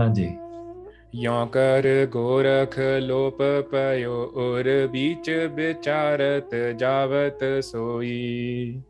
[0.00, 0.28] ਹਾਂਜੀ
[1.14, 8.82] ਯੋਂ ਕਰ ਗੋਰਖ ਲੋਪ ਪਇਓ ਔਰ ਵਿੱਚ ਵਿਚਾਰਤ ਜਾਵਤ ਸੋਈ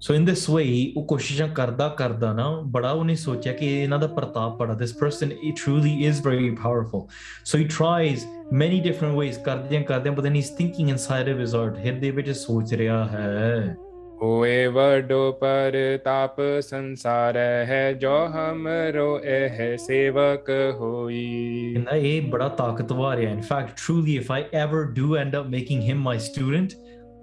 [0.00, 4.06] ਸੋ ਇਨ ਦਿਸ ਵੇ ਉਹ ਕੋਸ਼ਿਸ਼ਾਂ ਕਰਦਾ ਕਰਦਾ ਨਾ ਬੜਾ ਉਹਨੇ ਸੋਚਿਆ ਕਿ ਇਹਨਾਂ ਦਾ
[4.06, 7.02] ਪ੍ਰਤਾਪ ਬੜਾ this person it truly is very powerful
[7.44, 11.36] so he tries many different ways ਕਰਦਿਆਂ ਕਰਦਿਆਂ but then he is thinking inside of
[11.36, 13.76] his heart ਹਿਰਦੇ ਵਿੱਚ ਸੋਚ ਰਿਹਾ ਹੈ।
[14.22, 23.18] ਹੋਏ ਵਡੋ ਪਰ ਤਾਪ ਸੰਸਾਰ ਹੈ ਜੋ ਹਮਰੋ ਇਹ ਸੇਵਕ ਹੋਈ। ਨਾ ਇਹ ਬੜਾ ਤਾਕਤਵਾਰ
[23.18, 26.70] ਹੈ। In fact truly if I ever do end up making him my student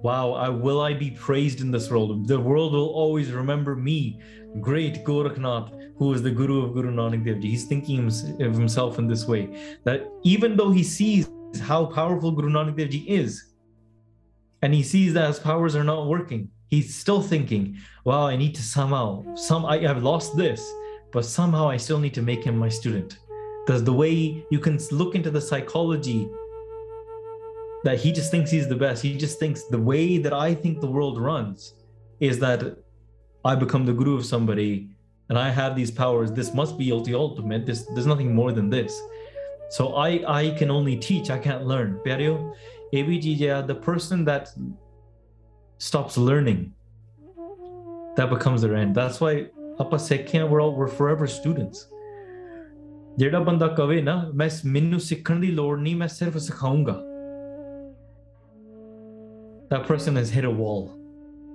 [0.02, 2.28] wow I will I be praised in this world?
[2.28, 4.20] The world will always remember me
[4.62, 7.50] great Gorakhnath who is the guru of Guru Nanak Dev Ji.
[7.50, 11.30] He's thinking of himself in this way that even though he sees
[11.62, 13.54] how powerful Guru Nanak Dev Ji is
[14.62, 18.56] and he sees that his powers are not working he's still thinking wow I need
[18.56, 20.62] to somehow some I have lost this
[21.12, 23.20] but somehow I still need to make him my student.
[23.66, 26.30] Because the way you can look into the psychology
[27.85, 30.81] that he just thinks he's the best he just thinks the way that i think
[30.81, 31.75] the world runs
[32.21, 32.77] is that
[33.45, 34.89] i become the guru of somebody
[35.29, 38.71] and i have these powers this must be the ultimate this there's nothing more than
[38.71, 39.01] this
[39.71, 42.55] so i i can only teach i can't learn Pyareo,
[42.93, 44.51] ABG, the person that
[45.79, 46.73] stops learning
[48.17, 49.47] that becomes their end that's why
[49.81, 51.79] ਆਪਾਂ ਸਿੱਖਿਆ we're all we're forever students
[53.19, 57.03] ਜਿਹੜਾ ਬੰਦਾ ਕਵੇ ਨਾ ਮੈਂ ਮੈਨੂੰ ਸਿੱਖਣ ਦੀ ਲੋੜ ਨਹੀਂ ਮੈਂ ਸਿਰਫ ਸਿਖਾਉਂਗਾ
[59.71, 60.83] that person has hit a wall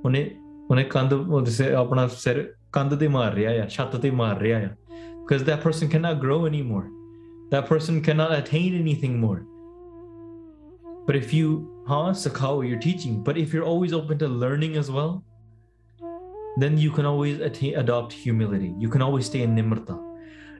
[0.05, 0.31] ਉਹਨੇ
[0.69, 4.59] ਉਹਨੇ ਕੰਧ ਉਹਦੇ ਸੇ ਆਪਣਾ ਸਿਰ ਕੰਧ ਤੇ ਮਾਰ ਰਿਹਾ ਆ ਛੱਤ ਤੇ ਮਾਰ ਰਿਹਾ
[4.59, 4.69] ਆ
[5.29, 6.83] because that person cannot grow anymore
[7.53, 9.39] that person cannot attain anything more
[11.07, 11.49] but if you
[11.89, 15.11] huh sikhao you're teaching but if you're always open to learning as well
[16.61, 19.97] then you can always attain, adopt humility you can always stay in nimrta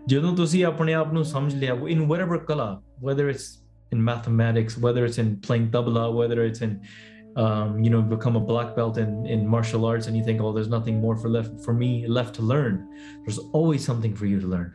[0.08, 2.68] ਜਦੋਂ ਤੁਸੀਂ ਆਪਣੇ ਆਪ ਨੂੰ ਸਮਝ ਲਿਆ in whatever kala
[3.08, 3.48] whether it's
[3.96, 6.76] in mathematics whether it's in playing tabla whether it's in
[7.38, 10.52] um, you know become a black belt in, in martial arts and you think oh
[10.52, 12.88] there's nothing more for left for me left to learn
[13.26, 14.74] there's always something for you to learn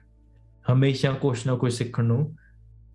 [0.70, 2.36] ਹਮੇਸ਼ਾ ਕੁਛ ਨਾ ਕੁਛ ਸਿੱਖਣ ਨੂੰ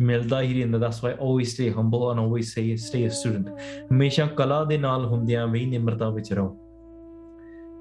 [0.02, 3.50] ਮਿਲਦਾ ਹੀ ਰਹਿੰਦਾ that's why always stay humble and always say stay a student
[3.92, 6.58] ਹਮੇਸ਼ਾ ਕਲਾ ਦੇ ਨਾਲ ਹੁੰਦਿਆਂ ਵੀ ਨਿਮਰਤਾ ਵਿੱਚ ਰਹੋ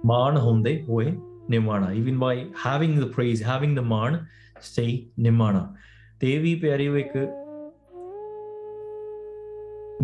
[0.07, 1.16] ਮਾਣ ਹੁੰਦੇ ਹੋਏ
[1.51, 4.18] ਨਿਮਾਣਾ even by having the praise having the ਮਾਣ
[4.59, 5.74] stay ਨਿਮਾਣਾ
[6.20, 7.12] ਤੇ ਇਹ ਵੀ ਪਿਆਰਿਓ ਇੱਕ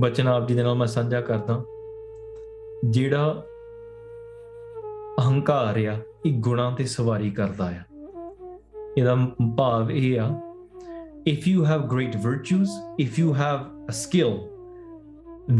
[0.00, 1.62] ਬਚਨ ਆਪ ਜੀ ਦੇ ਨਾਲ ਮੈਂ ਸਾਂਝਾ ਕਰਦਾ
[2.90, 3.42] ਜਿਹੜਾ
[5.18, 5.96] ਅਹੰਕਾਰ ਆ
[6.26, 7.82] ਇਹ ਗੁਣਾਂ ਤੇ ਸਵਾਰੀ ਕਰਦਾ ਆ
[8.98, 9.14] ਇਹਦਾ
[9.56, 10.30] ਭਾਵ ਇਹ ਆ
[11.30, 12.70] if you have great virtues
[13.02, 13.60] if you have
[13.90, 14.32] a skill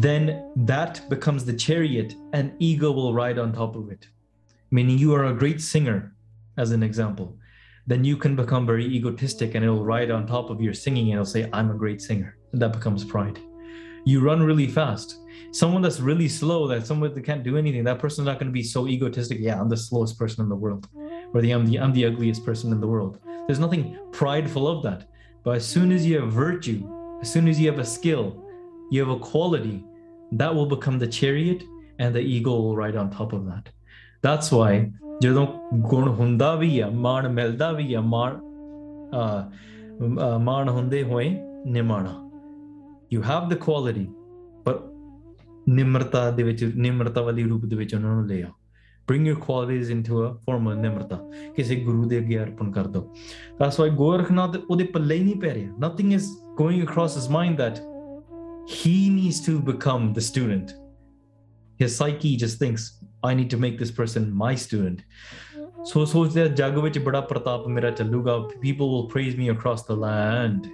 [0.04, 0.24] then
[0.70, 4.08] that becomes the chariot and ego will ride on top of it
[4.72, 5.94] meaning you are a great singer
[6.64, 7.28] as an example
[7.86, 11.20] then you can become very egotistic and it'll ride on top of your singing and
[11.20, 13.38] it'll say i'm a great singer and that becomes pride
[14.06, 15.18] you run really fast
[15.52, 18.58] someone that's really slow that someone that can't do anything that person's not going to
[18.60, 20.88] be so egotistic yeah i'm the slowest person in the world
[21.34, 24.82] or the I'm, the I'm the ugliest person in the world there's nothing prideful of
[24.86, 25.00] that
[25.44, 26.80] but as soon as you have virtue
[27.22, 28.24] as soon as you have a skill
[28.90, 29.76] you have a quality
[30.32, 31.62] that will become the chariot
[31.98, 33.70] and the ego will ride on top of that
[34.22, 34.72] that's why
[35.22, 35.46] ਜਦੋਂ
[35.90, 38.36] ਗੁਣ ਹੁੰਦਾ ਵੀ ਆ ਮਾਣ ਮਿਲਦਾ ਵੀ ਆ ਮਾਣ
[39.14, 41.28] ਅਹ, ਮਾਣ ਹੁੰਦੇ ਹੋਏ
[41.66, 42.25] ਨਿਮਾਣਾ
[43.14, 44.06] you have the quality
[44.64, 44.76] but
[45.68, 48.50] ਨਿਮਰਤਾ ਦੇ ਵਿੱਚ ਨਿਮਰਤਾ ਵਾਲੀ ਰੂਪ ਦੇ ਵਿੱਚ ਉਹਨਾਂ ਨੂੰ ਲੈ ਆਓ
[49.10, 51.18] bring your qualities into a form of ਨਿਮਰਤਾ
[51.56, 53.14] ਕਿਸੇ ਗੁਰੂ ਦੇ ਅੱਗੇ ਅਰਪਣ ਕਰ ਦਿਓ
[53.60, 56.28] that's why ਗੋਰਖਨਾਥ ਉਹਦੇ ਪੱਲੇ ਹੀ ਨਹੀਂ ਪੈ ਰਿਹਾ nothing is
[56.62, 57.80] going across his mind that
[58.66, 60.74] he needs to become the student
[61.82, 62.84] his psyche just thinks
[63.28, 65.02] i need to make this person my student
[65.84, 69.96] ਸੋ ਸੋਚਦੇ ਆ ਜੱਗ ਵਿੱਚ ਬੜਾ ਪ੍ਰਤਾਪ ਮੇਰਾ ਚੱਲੂਗਾ people will praise me across the
[70.02, 70.68] land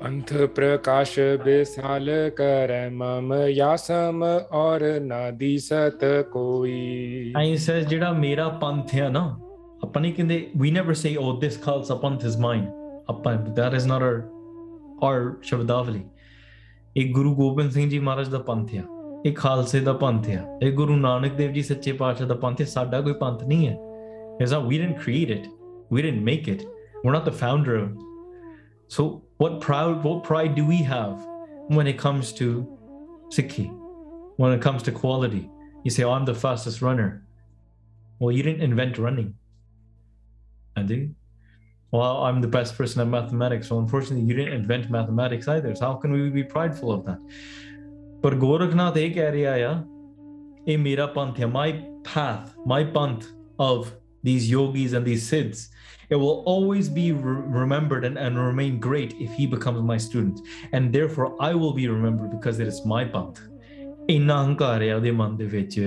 [0.00, 2.08] पंथ प्रकाश विशाल
[2.40, 4.24] कर मम यासम
[4.60, 9.22] और न दिसत कोई ਐਂ says ਜਿਹੜਾ ਮੇਰਾ ਪੰਥ ਹੈ ਨਾ
[9.84, 12.66] ਆਪਾਂ ਨਹੀਂ ਕਹਿੰਦੇ we never say oh this Khalsa Panth is mine
[13.10, 14.20] ਆਪਾਂ that is not our
[15.08, 16.02] our ਸ਼ਬਦਾਵਲੀ
[16.96, 18.82] ਇਹ ਗੁਰੂ ਗੋਬਿੰਦ ਸਿੰਘ ਜੀ ਮਹਾਰਾਜ ਦਾ ਪੰਥ ਆ
[19.26, 22.66] ਇਹ ਖਾਲਸੇ ਦਾ ਪੰਥ ਆ ਇਹ ਗੁਰੂ ਨਾਨਕ ਦੇਵ ਜੀ ਸੱਚੇ ਪਾਤਸ਼ਾਹ ਦਾ ਪੰਥ ਹੈ
[22.66, 23.76] ਸਾਡਾ ਕੋਈ ਪੰਥ ਨਹੀਂ ਹੈ
[24.40, 25.46] It's not we didn't create it
[25.90, 26.62] we didn't make it
[27.04, 28.04] we're not the founder of it.
[29.39, 31.25] What proud what pride do we have
[31.69, 32.67] when it comes to
[33.29, 33.69] Sikhi?
[34.35, 35.49] When it comes to quality?
[35.85, 37.23] You say, Oh, I'm the fastest runner.
[38.19, 39.35] Well, you didn't invent running.
[40.75, 41.15] I do.
[41.91, 43.71] Well, I'm the best person at mathematics.
[43.71, 45.73] Well, unfortunately, you didn't invent mathematics either.
[45.73, 47.19] So how can we be prideful of that?
[48.19, 49.85] But Gorakhnath, ek area
[50.67, 53.25] a my path, my path
[53.57, 55.69] of these yogis and these siddhs
[56.09, 60.41] it will always be remembered and, remain great if he becomes my student.
[60.71, 63.37] And therefore, I will be remembered because it is my bond.
[64.09, 65.79] ਇੰਨਾ ਹੰਕਾਰ ਹੈ ਉਹਦੇ ਮਨ ਦੇ ਵਿੱਚ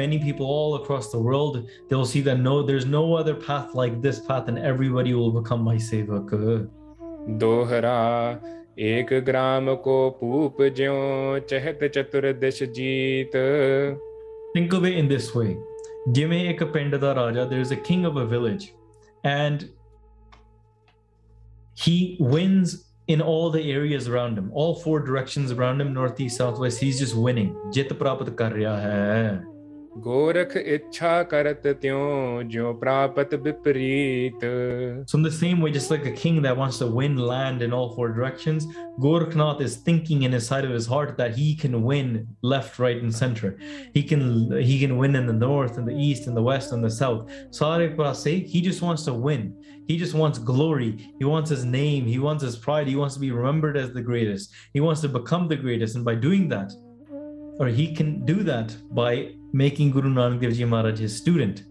[0.00, 1.58] many people all across the world
[1.88, 5.32] they will see that no there's no other path like this path and everybody will
[5.40, 6.34] become my sevak
[7.44, 7.96] ਦੋਹਰਾ
[8.76, 9.10] Think
[14.72, 15.56] of it in this way.
[16.06, 18.74] There's a king of a village
[19.22, 19.70] and
[21.74, 26.58] he wins in all the areas around him, all four directions around him—north, east, south,
[26.58, 26.80] west.
[26.80, 27.54] he's just winning.
[27.72, 29.53] Jit prapat kar hai.
[30.05, 34.43] Gorakh इच्छा करत त्यों ज्यो प्रापत विपरीत
[35.05, 37.73] So, in the same way, just like a king that wants to win land in
[37.73, 38.67] all four directions,
[38.99, 43.01] Gorakhnath is thinking in his side of his heart that he can win left, right,
[43.01, 43.57] and center.
[43.93, 44.23] He can
[44.61, 47.31] he can win in the north, and the east, and the west, and the south.
[47.49, 49.53] Sare Prase, he just wants to win.
[49.87, 50.91] He just wants glory.
[51.17, 52.05] He wants his name.
[52.05, 52.87] He wants his pride.
[52.87, 54.53] He wants to be remembered as the greatest.
[54.73, 56.71] He wants to become the greatest, and by doing that,
[57.59, 59.13] or he can do that by
[59.54, 61.62] making Guru Nanak Dev Ji Maharaj his student.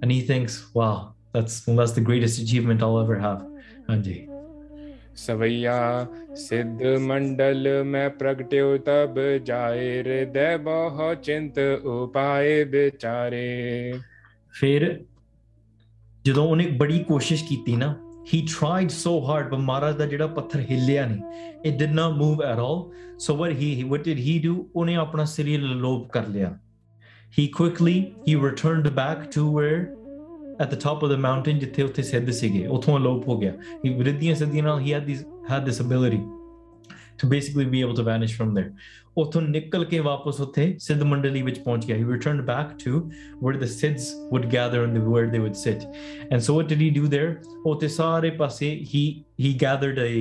[0.00, 3.40] And he thinks, wow, that's well, that's the greatest achievement I'll ever have.
[3.88, 4.18] Anji.
[5.14, 13.92] ਸਵਈਆ ਸਿੱਧ ਮੰਡਲ ਮੈਂ ਪ੍ਰਗਟਿਉ ਤਬ ਜਾਏ ਹਿਰਦੈ ਬਹੁ ਚਿੰਤ ਉਪਾਏ ਵਿਚਾਰੇ
[14.60, 14.86] ਫਿਰ
[16.24, 17.94] ਜਦੋਂ ਉਹਨੇ ਬੜੀ ਕੋਸ਼ਿਸ਼ ਕੀਤੀ ਨਾ
[18.32, 22.42] he tried so hard but ਮਹਾਰਾਜ ਦਾ ਜਿਹੜਾ ਪੱਥਰ ਹਿੱਲਿਆ ਨਹੀਂ it did not move
[22.50, 22.82] at all
[23.24, 26.56] so what he what did he do ਉਹਨੇ ਆਪਣਾ ਸਰੀਰ ਲੋਭ ਕਰ ਲਿਆ
[27.37, 29.79] he quickly he returned back to where
[30.59, 33.53] at the top of the mountain ਜਿੱਥੇ ਉੱਥੇ ਸਿੱਧ ਸੀਗੇ ਉਥੋਂ ਅਲੋਪ ਹੋ ਗਿਆ
[33.85, 36.21] he ਰਿੱਧੀਆਂ ਸਿੱਧੀਆਂ ਨਾਲ he had these had this ability
[37.21, 38.71] to basically be able to vanish from there
[39.17, 42.91] ਉਥੋਂ ਨਿਕਲ ਕੇ ਵਾਪਸ ਉੱਥੇ ਸਿੱਧ ਮੰਡਲੀ ਵਿੱਚ ਪਹੁੰਚ ਗਿਆ he returned back to
[43.45, 45.85] where the siddhs would gather and where they would sit
[46.31, 47.31] and so what did he do there
[47.65, 49.01] ਉੱਥੇ ਸਾਰੇ ਪਾਸੇ he
[49.45, 50.11] he gathered a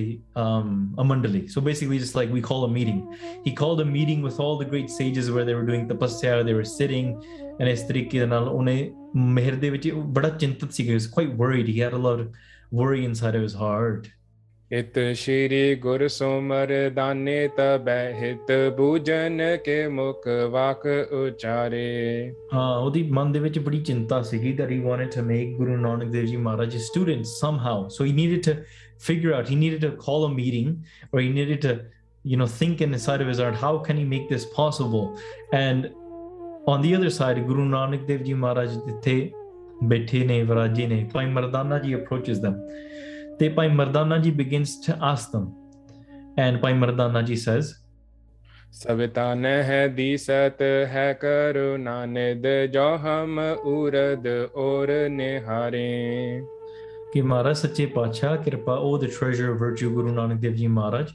[0.45, 0.72] um
[1.03, 3.05] a mandali so basically just like we call a meeting
[3.47, 6.57] he called a meeting with all the great sages where they were doing tapasya they
[6.61, 7.14] were sitting
[7.61, 11.12] and ਇਸ ਤਰੀਕੇ ਦੇ ਨਾਲ ਉਹਨੇ ਮਿਹਰ ਦੇ ਵਿੱਚ ਉਹ ਬੜਾ ਚਿੰਤਤ ਸੀ he was
[11.18, 12.45] quite worried he had a lot of
[12.80, 14.09] worry inside of his heart
[14.74, 23.32] ਇਤ ਸ਼੍ਰੀ ਗੁਰ ਸੋਮਰ ਦਾਨੇ ਤਬੈ ਹਿਤ ਬੂਜਨ ਕੇ ਮੁਖ ਵਾਕ ਉਚਾਰੇ ਹਾਂ ਉਹਦੀ ਮਨ
[23.32, 26.78] ਦੇ ਵਿੱਚ ਬੜੀ ਚਿੰਤਾ ਸੀਗੀ that he wanted to make Guru Nanak Dev Ji Maharaj
[26.78, 28.53] his student somehow so he needed to
[29.07, 30.72] figure out he needed to call a meeting
[31.11, 31.74] or he needed to
[32.26, 35.05] you know think inside of his heart how can he make this possible
[35.63, 35.91] and
[36.76, 39.19] on the other side Guru Nanak Dev Ji Maharaj ਜਿੱਥੇ
[39.91, 42.57] ਬੈਠੇ ਨੇ ਵਿਰਾਜੀ ਨੇ ਭਾਈ ਮਰਦਾਨਾ ਜੀ approaches them
[43.42, 45.46] ਤੇ ਭਾਈ Mardanaji begins to ask them.
[46.16, 47.64] And Bhai Mardanaji says,
[48.72, 56.42] ਸਵਤਾਨ ਹੈ ਦੀਸਤ ਹੈ ਕਰੁਣਾ ਨਿਦ ਜੋ ਹਮ ਉਰਦ ਔਰ ਨਿਹਾਰੇ।
[57.14, 61.08] ਕਿ ਮਹਾਰਾਜ ਸੱਚੇ ਪਾਤਸ਼ਾਹ ਕਿਰਪਾ ਉਹ the treasure of virtue Guru Nanak Dev ji Maharaj.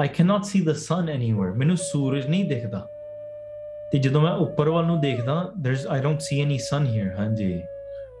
[0.00, 2.88] I can not C the son anywhere ਮੈਨੂੰ ਸੂਰਜ ਨਹੀਂ ਦਿਖਦਾ।
[3.92, 7.60] ਤੇ ਜਦੋਂ ਮੈਂ ਉੱਪਰ ਵੱਲ ਨੂੰ ਦੇਖਦਾ ਦੇਰਸ I don't C any son hair ਹਾਂਜੀ।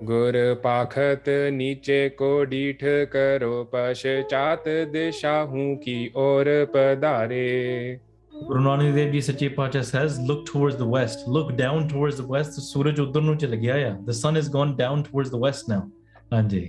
[0.04, 7.98] ਗੁਰ ਪਾਖਤ ਨੀਚੇ ਕੋ ਡੀਠ ਕਰੋ ਪਛਚਾਤ ਦਿਸ਼ਾ ਹੂੰ ਕੀ ਔਰ ਪਧਾਰੇ
[8.32, 12.24] Guru Nanak Dev Ji Sache Pacha says, look towards the west, look down towards the
[12.26, 12.56] west.
[12.56, 13.90] The suraj uddar nu chala gaya ya.
[14.04, 15.78] The sun has gone down towards the west now.
[16.32, 16.62] Anji.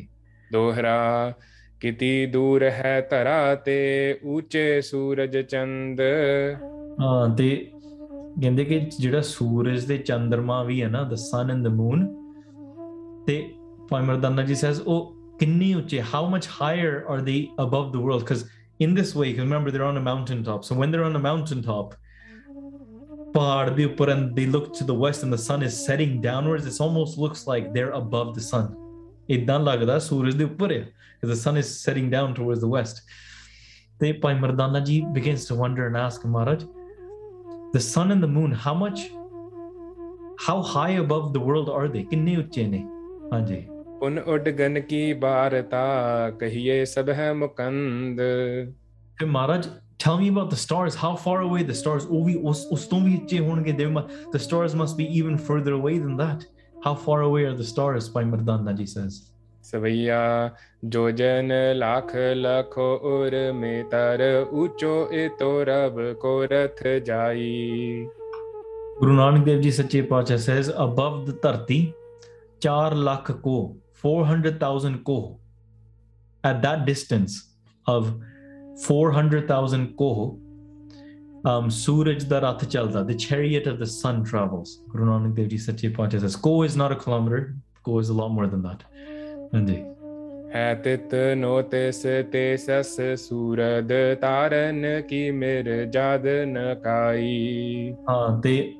[0.52, 1.36] Dohra
[1.82, 3.80] kiti dur hai tarate
[4.36, 6.04] uche suraj chand.
[7.00, 7.50] ਹਾਂ ਤੇ
[8.42, 12.06] ਕਹਿੰਦੇ ਕਿ ਜਿਹੜਾ ਸੂਰਜ ਤੇ ਚੰਦਰਮਾ ਵੀ ਹੈ ਨਾ the sun and the moon
[13.26, 13.56] The
[13.88, 18.24] Swami Dandaji says, Oh, kinni uche, how much higher are they above the world?
[18.24, 18.50] Because
[18.80, 20.66] in this way, remember, they're on a mountaintop.
[20.66, 21.96] So when they're on a mountaintop,
[23.36, 27.48] and they look to the west and the sun is setting downwards, it almost looks
[27.48, 28.76] like they're above the sun.
[29.28, 33.02] Because the sun is setting down towards the west.
[34.00, 36.66] They Bhai Mardana ji begins to wonder and ask Maharaj,
[37.72, 39.10] the sun and the moon, how much,
[40.40, 42.04] how high above the world are they?
[42.04, 42.86] Kinni uche ne?
[43.32, 43.64] ਹਾਂਜੀ
[44.02, 45.84] ਉਨ ਉੱਡ gun ਕੀ ਭਾਰਤਾ
[46.40, 48.22] ਕਹੀਏ ਸਭ ਹੈ ਮੁਕੰਦ
[49.18, 49.68] ਫਿਰ ਮਹਾਰਾਜ
[50.04, 53.00] tell me about the stars how far away the stars ਉਹ ਵੀ ਉਸ ਉਸ ਤੋਂ
[53.02, 56.44] ਵੀ ਉੱਚੇ ਹੋਣਗੇ ਦੇ the stars must be even further away than that
[56.88, 59.22] how far away are the stars by mardana ji says
[59.64, 60.50] ਸਵਈਆ
[60.86, 68.08] ਜੋ ਜਨ ਲੱਖ ਲਖੋ ਉਰ ਮੇ ਤਰ ਉਚੋ ਏ ਤੋ ਰਬ ਕੋ ਰਥ ਜਾਈ
[69.00, 71.94] ਗੁਰੂ ਨਾਨਕ ਦੇਵ ਜੀ ਸੱਚੇ ਪਾਤਸ਼ਾਹ says above the ਧਰਤੀ
[72.66, 73.56] 4 lakh ko
[74.04, 75.18] 400000 ko
[76.44, 77.38] at that distance
[77.88, 78.14] of
[78.86, 80.10] 400000 ko
[81.46, 84.82] um, suraj darath chalta, chalda the chariot of the sun travels.
[84.90, 88.14] Guru nanak dev ji sache paanch says ko is not a kilometer ko is a
[88.14, 88.84] lot more than that.
[89.54, 89.84] ਹਾਂਜੀ
[90.56, 92.02] ਹੈ ਤਿਤ ਨੋ ਤਿਸ
[92.32, 93.92] ਤੇਸਸ ਸੂਰਦ
[94.22, 98.74] ਤਾਰਨ ਕੀ ਮਿਰ ਜਦ ਨਕਾਈ ਹਾਂ ਤੇ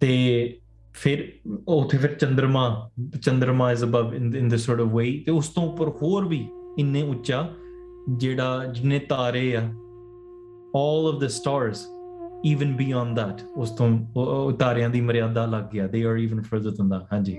[0.00, 0.59] ਤੇ
[0.94, 1.32] ਫਿਰ
[1.68, 2.90] ਉੱਥੇ ਫਿਰ ਚੰ드ਰਮਾ
[3.22, 6.48] ਚੰ드ਰਮਾ is above in in this sort of way ਤੇ ਉਸ ਤੋਂ ਉੱਪਰ ਹੋਰ ਵੀ
[6.78, 7.48] ਇੰਨੇ ਉੱਚਾ
[8.16, 9.70] ਜਿਹੜਾ ਜਿੰਨੇ ਤਾਰੇ ਆ
[10.78, 11.78] all of the stars
[12.54, 13.88] even beyond that ਉਸ ਤੋਂ
[14.52, 17.38] ਤਾਰਿਆਂ ਦੀ ਮਰਿਆਦਾ ਲੱਗ ਗਿਆ they are even further than that ਹਾਂਜੀ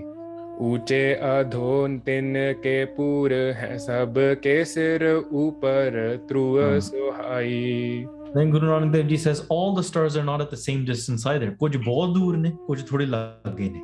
[0.60, 2.34] ऊंचे अधोन तिन
[2.64, 5.96] के पूर है सब के सिर ऊपर
[6.28, 10.61] ध्रुव सुहाई then Guru Nanak Dev Ji says all the stars are not at the
[10.63, 13.81] same distance either ਕੁਝ ਬਹੁਤ ਦੂਰ ਨੇ ਕੁਝ ਥੋੜੇ ਲੱਗੇ ਨੇ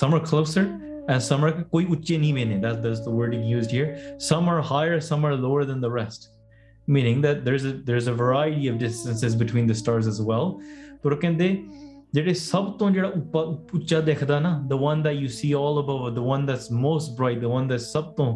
[0.00, 0.64] some are closer
[1.12, 3.88] and some are ਕੋਈ ਉੱਚੇ ਨੀਵੇਂ ਨੇ that's, that's the wording used here
[4.28, 6.30] some are higher some are lower than the rest
[6.94, 10.52] meaning that there's a there's a variety of distances between the stars as well
[11.02, 11.56] ਪਰ ਉਹ ਕਹਿੰਦੇ
[12.14, 16.02] ਜਿਹੜੇ ਸਭ ਤੋਂ ਜਿਹੜਾ ਉੱਪਰ- ਉੱਚਾ ਦਿਖਦਾ ਨਾ the one that you see all above
[16.16, 18.26] the one that's most bright the one that's ਸਭ ਤੋਂ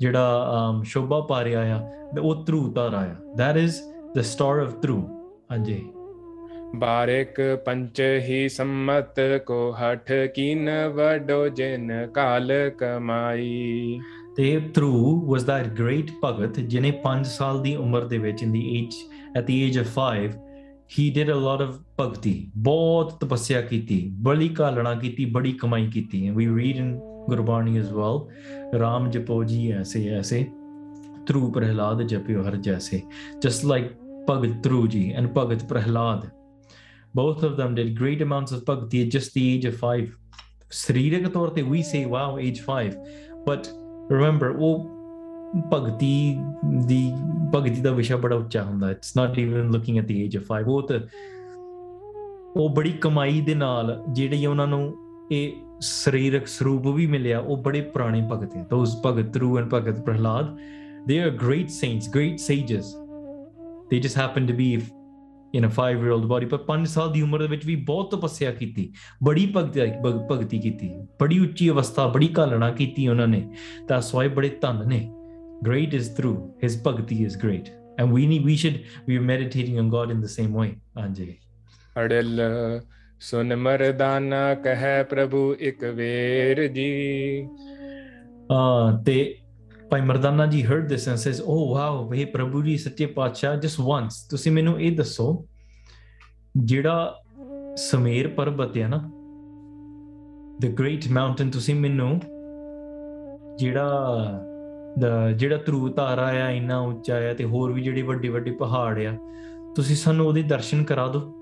[0.00, 0.24] ਜਿਹੜਾ
[0.56, 1.78] um, ਸ਼ੋਭਾ ਪਾ ਰਿਹਾ ਆ
[2.14, 3.80] ਤੇ ਉਹ ਧਰੂ ਤਾਰਾ ਆ that is
[4.16, 5.02] the star of Dhru
[5.50, 5.82] ਹਾਂਜੀ
[6.82, 13.98] बारिक पंच ही सम्मत को हठ कीन वडो जिन काल कमाई
[14.36, 14.92] ਤੇ ਧਰੂ
[15.32, 18.96] was that great ਭਗਤ ਜਿਨੇ 5 ਸਾਲ ਦੀ ਉਮਰ ਦੇ ਵਿੱਚ in the age
[19.40, 20.38] at the age of 5
[20.94, 26.30] he did a lot of ਭਗਤੀ ਬਹੁਤ ਤਪੱਸਿਆ ਕੀਤੀ ਬੜੀ ਕਾਲਣਾ ਕੀਤੀ ਬੜੀ ਕਮਾਈ ਕੀਤੀ
[26.30, 26.96] we read in
[27.28, 28.24] Gurbani as well
[28.80, 30.44] Ram ਜਪੋ ਜੀ ਐਸੇ ਐਸੇ
[31.26, 33.02] ਧਰੂ ਪ੍ਰਹਿਲਾਦ ਜਪਿਓ ਹਰ ਜੈਸੇ
[33.46, 33.90] just like
[34.29, 36.25] ਭਗਤ ਧਰੂ ਜੀ and Bhagat Prahlad
[37.13, 40.09] both of them did great amounts of bhakti at just the age of 5
[40.71, 42.97] ਸਰੀਰਕ ਤੌਰ ਤੇ we say, wow, age 5
[43.47, 43.69] but
[44.13, 44.85] remember ਉਹ
[45.71, 46.37] ਭਗਤੀ
[46.87, 47.01] ਦੀ
[47.55, 50.71] ਭਗਤੀ ਦਾ ਵਿਸ਼ਾ ਬੜਾ ਉੱਚਾ ਹੁੰਦਾ it's not even looking at the age of 5
[50.73, 50.99] ਉਹ ਤਾਂ
[52.55, 54.81] ਉਹ ਬੜੀ ਕਮਾਈ ਦੇ ਨਾਲ ਜਿਹੜੀ ਉਹਨਾਂ ਨੂੰ
[55.31, 55.51] ਇਹ
[55.81, 60.55] ਸਰੀਰਕ ਸਰੂਪ ਵੀ ਮਿਲਿਆ ਉਹ ਬੜੇ ਪੁਰਾਣੇ ਭਗਤ ਹੈ ਦੋਸ ਭਗਤ ਰੂ and Bhagat Prahlad
[61.07, 62.87] they are great saints, great sages.
[63.89, 64.81] They just happen to be
[65.55, 68.15] in a 5 year old body ਪਰ 5 ਸਾਲ ਦੀ ਉਮਰ ਦੇ ਵਿੱਚ ਵੀ ਬਹੁਤ
[68.15, 69.79] ਤਪੱਸਿਆ ਕੀਤੀ ਬੜੀ ਭਗਤੀ
[70.31, 70.89] ਭਗਤੀ ਕੀਤੀ
[71.21, 73.49] ਬੜੀ ਉੱਚੀ ਅਵਸਥਾ ਬੜੀ ਕਾਲਣਾ ਕੀਤੀ ਉਹਨਾਂ ਨੇ।
[73.87, 75.13] ਤਾਂ ਸਵਾਈ ਬੜੇ ਧੰਨ ਨੇ।
[75.69, 77.69] Great is through his bhakti is great
[78.01, 78.75] and we need we should
[79.07, 80.69] we are meditating on god in the same way
[81.05, 81.33] anjali
[81.99, 82.41] ਅੜਲ
[83.19, 87.47] ਸੁਨ ਮਰਦਾਨਾ ਕਹੈ ਪ੍ਰਭੂ ਇਕ ਵੇਰ ਜੀ।
[88.51, 89.35] ਆ ਤੇ
[89.91, 93.83] ਭਾਈ ਮਰਦਾਨਾ ਜੀ heard this and says oh wow ਇਹ ਪ੍ਰਭੂ ਜੀ ਸੱਚੇ ਪਾਤਸ਼ਾਹ just
[93.83, 95.45] once ਤੁਸੀਂ ਮੈਨੂੰ ਇਹ ਦੱਸੋ
[96.57, 97.19] ਜਿਹੜਾ
[97.75, 99.11] ਸਮੇਰ ਪਰਬਤ ਹੈ ਨਾ
[100.65, 102.21] the great mountain ਤੁਸੀਂ ਮੈਨੂੰ
[103.57, 103.89] ਜਿਹੜਾ
[104.99, 109.05] ਦਾ ਜਿਹੜਾ ਧਰੂ ਤਾਰਾ ਆ ਇੰਨਾ ਉੱਚਾ ਆ ਤੇ ਹੋਰ ਵੀ ਜਿਹੜੇ ਵੱਡੇ ਵੱਡੇ ਪਹਾੜ
[109.05, 109.17] ਆ
[109.75, 111.33] ਤੁਸੀਂ ਸਾਨੂੰ ਉਹਦੇ ਦਰਸ਼ਨ ਕਰਾ ਦਿਓ।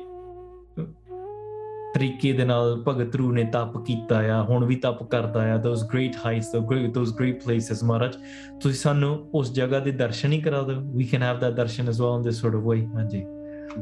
[1.94, 5.84] ਤਰੀਕੇ ਦੇ ਨਾਲ ਭਗਤ ਰੂ ਨੇ ਤਪ ਕੀਤਾ ਆ ਹੁਣ ਵੀ ਤਪ ਕਰਦਾ ਆ those
[5.92, 6.54] great heights
[6.94, 8.14] those great places ਮਹਾਰਾਜ।
[8.60, 12.00] ਤੁਸੀਂ ਸਾਨੂੰ ਉਸ ਜਗ੍ਹਾ ਦੇ ਦਰਸ਼ਨ ਹੀ ਕਰਾ ਦਿਓ। We can have that darshan as
[12.00, 13.24] well in this sort of way ਹਾਂਜੀ।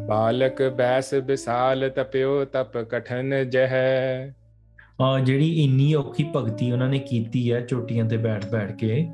[0.08, 3.74] ਬਾਲਕ ਬੈਸ ਵਿਸਾਲ ਤਪਿਓ ਤਪ ਕਠਨ ਜਹ।
[5.24, 9.06] ਜਿਹੜੀ ਇੰਨੀ ਔਖੀ ਭਗਤੀ ਉਹਨਾਂ ਨੇ ਕੀਤੀ ਹੈ ਚੋਟੀਆਂ ਤੇ ਬੈਠ-ਬੈਠ ਕੇ।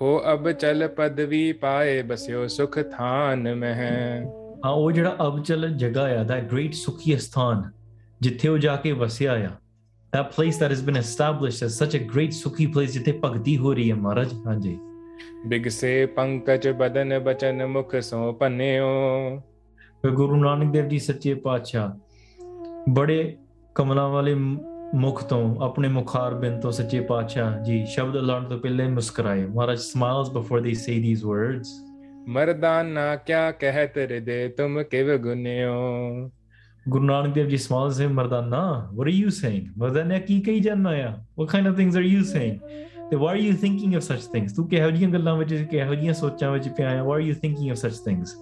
[0.00, 4.22] ਹੋ ਅਬ ਚਲ ਪਦਵੀ ਪਾਏ ਬਸਿਓ ਸੁਖ ਥਾਨ ਮਹਿ।
[4.64, 7.70] ਆ ਉਹ ਜਿਹੜਾ ਅਬ ਚਲ ਜਗ੍ਹਾ ਆ ਦਾ ਗ੍ਰੇਟ ਸੁਖੀ ਸਥਾਨ
[8.20, 9.50] ਜਿੱਥੇ ਉਹ ਜਾ ਕੇ ਵਸਿਆ ਆ।
[10.16, 13.74] That place that has been established as such a great sukhi place ਜਿੱਥੇ ਭਗਤੀ ਹੋ
[13.74, 14.78] ਰਹੀ ਹੈ ਮਹਾਰਾਜ ਹਾਂਜੀ।
[15.46, 18.86] ਬਿਗਸੇ ਪੰਕਜ ਬਦਨ ਬਚਨ ਮੁਖ ਸੋ ਪੰਨਿਓ
[20.12, 21.90] ਗੁਰੂ ਨਾਨਕ ਦੇਵ ਜੀ ਸੱਚੇ ਪਾਤਸ਼ਾਹ
[22.88, 23.36] ਬੜੇ
[23.74, 24.34] ਕਮਲਾਂ ਵਾਲੇ
[24.94, 29.78] ਮੁਖ ਤੋਂ ਆਪਣੇ ਮੁਖਾਰ ਬਿੰਦ ਤੋਂ ਸੱਚੇ ਪਾਤਸ਼ਾਹ ਜੀ ਸ਼ਬਦ ਲਾਉਣ ਤੋਂ ਪਹਿਲੇ ਮੁਸਕਰਾਏ। ਮਹਾਰਾਜ
[29.78, 31.68] ਸਮਾਈਲਸ ਬਿਫੋਰ ਦੇ ਸੇ ਥੀਸ ਵਰਡਸ
[32.28, 35.70] ਮਰਦਾਨਾ ਕਿਆ ਕਹਿਤ ਹਿਰਦੇ ਤੁਮ ਕਿਵ ਗੁਨਿਓ?
[36.88, 40.90] ਗੁਰੂ ਨਾਨਕ ਦੇਵ ਜੀ ਸਮਾਈਲਸ ਹੈ Mardana what are you saying Mardana ਕੀ ਕਹੀ ਜਾਂਦਾ
[40.90, 41.14] ਆ?
[41.38, 42.58] What kind of things are you saying
[43.10, 46.14] ਤੇ what are you thinking of such things ਤੂੰ ਕਿਹੋ ਜਿਹੀਆਂ ਗੱਲਾਂ ਵਿੱਚ ਕਿਹੋ ਜਿਹੀਆਂ
[46.14, 47.02] ਸੋਚਾਂ ਵਿੱਚ ਪਿਆ ਆ?
[47.02, 48.36] What are you thinking of such things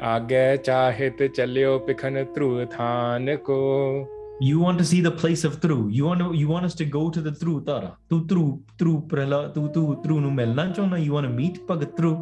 [0.00, 3.62] ਆਗੇ ਚਾਹਿਤ ਚੱਲਿਓ ਪਿਖਨ ਧਰੂ ਥਾਨ ਕੋ।
[4.41, 5.75] You want to see the place of Thru.
[5.95, 7.89] You want to you want us to go to the Thru Tara.
[8.09, 8.45] ਤੂੰ Thru
[8.81, 12.13] Thru ਪ੍ਰਹਲਾ ਤੂੰ ਤੂੰ Thru ਨੂੰ ਮਿਲਣਾ ਚਾਹੁੰਦਾ you want to meet Bhagat Thru.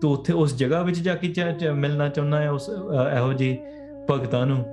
[0.00, 3.32] ਤੂੰ ਉੱਥੇ ਉਸ ਜਗ੍ਹਾ ਵਿੱਚ ਜਾ ਕੇ ਚ- ਚ- ਮਿਲਣਾ ਚਾਹੁੰਦਾ ਹੈ ਉਸ ਅਹ, ਇਹੋ
[3.32, 3.58] ਜਿਹੇ
[4.10, 4.64] ਭਗਤਾਂ ਨੂੰ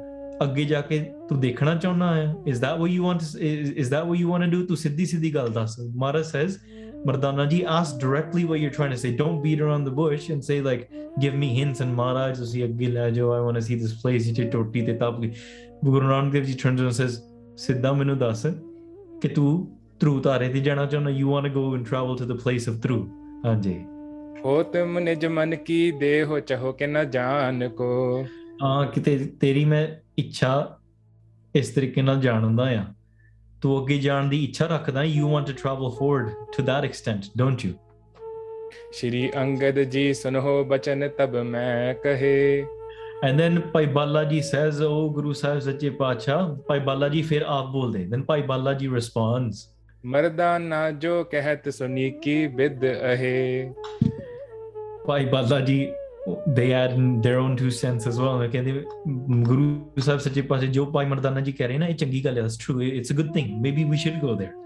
[0.43, 0.99] ਅੱਗੇ ਜਾ ਕੇ
[1.29, 4.29] ਤੂੰ ਦੇਖਣਾ ਚਾਹੁੰਦਾ ਹੈ is that what you want to, is, is that what you
[4.33, 6.59] want to do ਤੂੰ ਸਿੱਧੀ ਸਿੱਧੀ ਗੱਲ ਦੱਸ Mara says
[7.07, 10.45] Mardana ji ask directly what you're trying to say don't beat around the bush and
[10.47, 10.85] say like
[11.25, 14.23] give me hints and Maharaj ਤੁਸੀਂ ਅੱਗੇ ਲੈ ਜਾਓ I want to see this place
[14.27, 15.31] ਜਿੱਥੇ ਟੋਟੀ ਤੇ ਤਪ ਗਈ
[15.84, 17.12] ਗੁਰੂ ਨਾਨਕ ਦੇਵ ਜੀ turns and says
[17.56, 18.46] ਸਿੱਧਾ ਮੈਨੂੰ ਦੱਸ
[19.22, 22.32] ਕਿ ਤੂੰ ਧਰੂ ਧਾਰੇ ਤੇ ਜਾਣਾ ਚਾਹੁੰਦਾ you want to go and travel to the
[22.32, 23.10] place of Dhru.
[23.46, 23.74] ਹਾਂਜੀ।
[24.44, 28.26] ਹੋ ਤੁਮ ਨਿਜ ਮਨ ਕੀ ਦੇਹ ਚਾਹੋ ਕਿ ਨਾ ਜਾਣ ਕੋ।
[28.62, 30.78] ਆ ਕਿਤੇ ਤੇਰੀ ਮੈਂ ਇੱਛਾ
[31.54, 32.84] ਇਸ ਤਰੀਕੇ ਨਾਲ ਜਾਣਦਾ ਆ।
[33.62, 37.66] ਤੂੰ ਅੱਗੇ ਜਾਣ ਦੀ ਇੱਛਾ ਰੱਖਦਾ you want to travel forward to that extent don't
[37.66, 37.72] you
[38.92, 42.64] Shri Angad ji ਸੁਨੋ ਬਚਨ ਤਬ ਮੈਂ ਕਹੇ।
[43.23, 47.43] and then ਭਾਈ ਬਾਲਾ ਜੀ says oh ਗੁਰੂ ਸਾਹਿਬ ਸੱਚੇ ਪਾਤਸ਼ਾਹ ਭਾਈ ਬਾਲਾ ਜੀ ਫਿਰ
[47.47, 49.65] ਆਪ ਬੋਲਦੇ then ਭਾਈ ਬਾਲਾ ਜੀ responds
[50.03, 53.37] मर्दाना जो कहत सुनी की बिद अहे
[55.07, 55.87] ਭਾਈ ਬਾਲਾ ਜੀ
[56.55, 58.83] they add in their own two cents as well ਕਹਿੰਦੇ
[59.47, 59.67] ਗੁਰੂ
[59.99, 62.59] ਸਾਹਿਬ ਸੱਚੇ ਪਾਤਸ਼ਾਹ ਜੋ ਭਾਈ ਮਰਦਾਨਾ ਜੀ ਕਹਿ ਰਹੇ ਨਾ ਇਹ ਚੰਗੀ ਗੱਲ ਹੈ that's
[62.65, 64.60] true it's a good thing maybe we should go there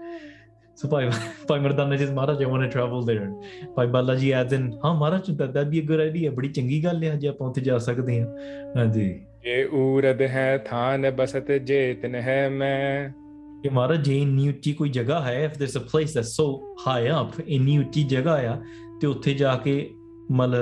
[0.79, 1.09] So Pai,
[1.47, 3.31] Pai Mardana says, Maharaj, I want to travel there.
[3.75, 6.31] Pai Balaji adds in, ਹਾਂ ਮਹਾਰਾਜ that that'd be a good idea.
[6.31, 8.27] ਬੜੀ ਚੰਗੀ ਗੱਲ ਹੈ ਜੇ ਆਪਾਂ ਉੱਥੇ ਜਾ ਸਕਦੇ ਹਾਂ
[8.77, 9.09] ਹਾਂਜੀ
[9.43, 13.09] ਜੇ ਊਰਦ ਹੈ ਥਾਨ ਬਸਤ ਜੇਤਨ ਹੈ ਮੈਂ
[13.63, 17.09] ਕਿ ਮਹਾਰਾਜ ਜੇ ਇੰਨੀ ਉੱਚੀ ਕੋਈ ਜਗ੍ਹਾ ਹੈ if there's a place that's so high
[17.09, 18.57] up ਇੰਨੀ ਉੱਚੀ ਜਗ੍ਹਾ ਆ
[19.01, 19.89] ਤੇ ਉੱਥੇ ਜਾ ਕੇ
[20.31, 20.55] ਮਲ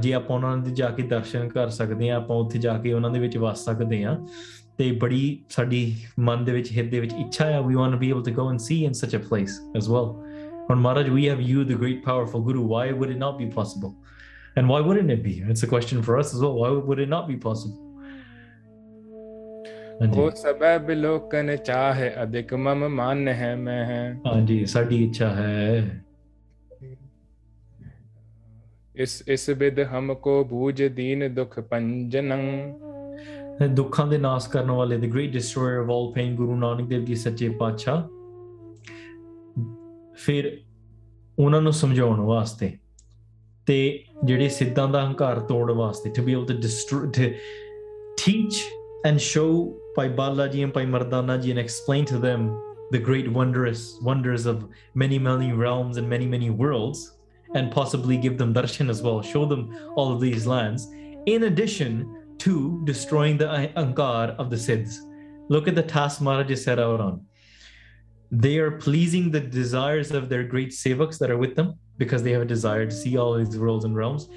[0.00, 3.10] ਜੇ ਆਪਾਂ ਉਹਨਾਂ ਦੇ ਜਾ ਕੇ ਦਰਸ਼ਨ ਕਰ ਸਕਦੇ ਆ ਆਪਾਂ ਉੱਥੇ ਜਾ ਕੇ ਉਹਨਾਂ
[3.10, 4.18] ਦੇ ਵਿੱਚ ਵਸ ਸਕਦੇ ਆ
[4.78, 8.10] ਤੇ ਬੜੀ ਸਾਡੀ ਮਨ ਦੇ ਵਿੱਚ ਹਿੱਤ ਦੇ ਵਿੱਚ ਇੱਛਾ ਹੈ we want to be
[8.10, 10.04] able to go and see in such a place as well
[10.70, 13.90] ਹੁਣ Maharaj we have you the great powerful guru why would it not be possible
[14.58, 17.08] and why wouldn't it be it's a question for us as well why would it
[17.08, 17.84] not be possible
[20.00, 26.00] ਉਹ ਸਬਬ ਲੋਕਨ ਚਾਹੇ ਅਧਿਕ ਮਮ ਮਾਨ ਹੈ ਮੈਂ ਹੈ ਹਾਂਜੀ ਸਾਡੀ ਇੱਛਾ ਹੈ
[28.96, 32.40] ਇਸ ਇਸ ਬਿਦ ਹਮ ਕੋ ਬੂਝ ਦੀਨ ਦੁਖ ਪੰਜਨੰ
[33.67, 37.15] ਦੁੱਖਾਂ ਦੇ ਨਾਸ ਕਰਨ ਵਾਲੇ the great destroyer of all pain ਗੁਰੂ ਨਾਨਕ ਦੇਵ ਜੀ
[37.15, 38.03] ਸੱਚੇ ਪਾਤਸ਼ਾਹ
[40.15, 40.61] ਫਿਰ
[41.39, 42.77] ਉਹਨਾਂ ਨੂੰ ਸਮਝਾਉਣ ਵਾਸਤੇ
[43.65, 47.27] ਤੇ ਜਿਹੜੇ ਸਿੱਧਾਂ ਦਾ ਹੰਕਾਰ ਤੋੜਨ ਵਾਸਤੇ to be able to destroy to
[48.21, 48.57] teach
[49.05, 49.51] and show
[49.97, 52.47] by Balaji and by Mardanaji and explain to them
[52.91, 54.63] the great wondrous wonders of
[55.03, 57.03] many many realms and many many worlds
[57.59, 59.63] and possibly give them darshan as well show them
[59.95, 60.87] all of these lands
[61.25, 62.01] in addition
[62.39, 64.97] to destroying the ankar of the Siddhs.
[65.49, 67.25] Look at the task Maharaj is set out on.
[68.31, 72.31] They are pleasing the desires of their great sevaks that are with them because they
[72.31, 74.29] have a desire to see all these worlds and realms.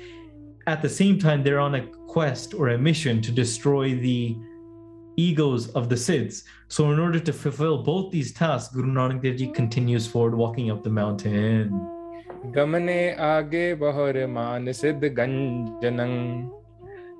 [0.67, 4.37] At the same time, they're on a quest or a mission to destroy the
[5.17, 6.45] egos of the Siddhs.
[6.69, 10.71] So, in order to fulfill both these tasks, Guru Nanak Dev Ji continues forward walking
[10.71, 11.71] up the mountain.
[12.55, 16.13] गमने आगे बहुर मान सिद्ध गंजनं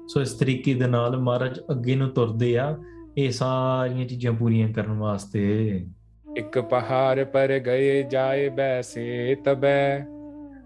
[0.08, 2.78] ਸੋ ਇਸ ਤਰੀਕੇ ਦੇ ਨਾਲ ਮਹਾਰਾਜ ਅੱਗੇ ਨੂੰ ਤੁਰਦੇ ਆ
[3.18, 5.68] ਇਹ ਸਾਰੀਆਂ ਚੀਜ਼ਾਂ ਪੂਰੀਆਂ ਕਰਨ ਵਾਸਤੇ।
[6.38, 10.06] ਇੱਕ ਪਹਾੜ ਪਰ ਗਏ ਜਾਏ ਬੈਸੇ ਤਬੈ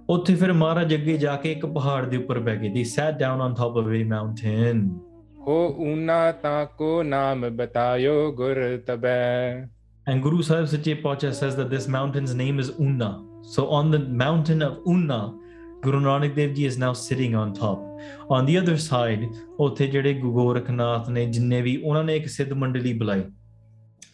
[0.09, 3.41] ਉੱਥੇ ਫਿਰ ਮਹਾਰਾਜ ਅੱਗੇ ਜਾ ਕੇ ਇੱਕ ਪਹਾੜ ਦੇ ਉੱਪਰ ਬੈ ਗਏ they sat down
[3.41, 4.99] on top of a mountain
[5.39, 9.61] ਹੋ ਉਨਾ ਤਾਂ ਕੋ ਨਾਮ ਬਤਾਇਓ ਗੁਰ ਤਬੈ।
[10.07, 14.09] ਐਂਡ ਗੁਰੂ ਸਾਹਿਬ ਸੱਚੇ ਪਾਤਸ਼ਾਹ says that this mountain's name is Una so on the
[14.09, 15.39] mountain of Una
[15.82, 17.82] guru nanak dev ji is now sitting on top
[18.28, 19.26] on the other side
[19.58, 23.24] ਉੱਥੇ ਜਿਹੜੇ ਗੁਰੂ ਗੋਰਖਨਾਥ ਨੇ ਜਿੰਨੇ ਵੀ ਉਹਨਾਂ ਨੇ ਇੱਕ ਸਿੱਧ ਮੰਡਲੀ ਬੁਲਾਈ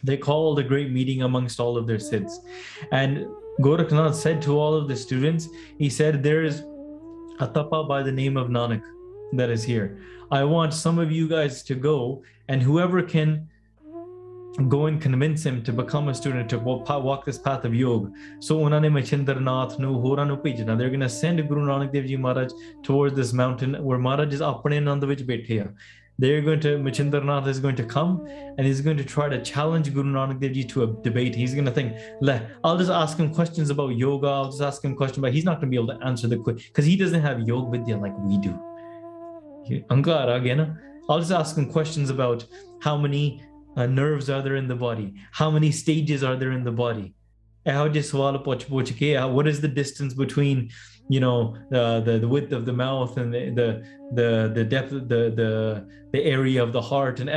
[0.07, 2.33] they called a great meeting amongst all of their siddhs
[2.99, 3.19] and
[3.67, 5.45] gorakhnath said to all of the students
[5.79, 6.57] he said there is
[7.45, 8.89] a tapa by the name of nanak
[9.41, 9.87] that is here
[10.39, 11.95] i want some of you guys to go
[12.55, 13.33] and whoever can
[14.67, 18.11] go and convince him to become a student to walk, walk this path of yoga
[18.39, 22.05] so ਉਹਨਾਂ ਨੇ ਮਚਿੰਦਰਨਾਥ ਨੂੰ ਹੋਰਾਂ ਨੂੰ ਭੇਜਣਾ they're going to send Guru Nanak Dev
[22.11, 22.53] Ji Maharaj
[22.87, 25.65] towards this mountain where Maharaj is ਆਪਣੇ ਆਨੰਦ ਵਿੱਚ ਬੈਠੇ ਆ
[26.21, 28.11] they're going to Machindranath is going to come
[28.57, 31.33] and he's going to try to challenge Guru Nanak Dev Ji to a debate.
[31.35, 34.27] He's going to think, Le, I'll just ask him questions about yoga.
[34.27, 36.37] I'll just ask him questions, but he's not going to be able to answer the
[36.37, 38.53] question because he doesn't have yoga vidya like we do.
[39.69, 40.61] He- Ankar again.
[41.09, 42.45] I'll just ask him questions about
[42.87, 43.23] how many
[43.78, 45.14] uh, nerves are there in the body?
[45.32, 47.14] How many stages are there in the body?
[47.64, 50.70] What is the distance between,
[51.08, 54.90] you know, uh, the, the width of the mouth and the, the, the, the depth,
[54.90, 57.20] the, the, the area of the heart?
[57.20, 57.30] And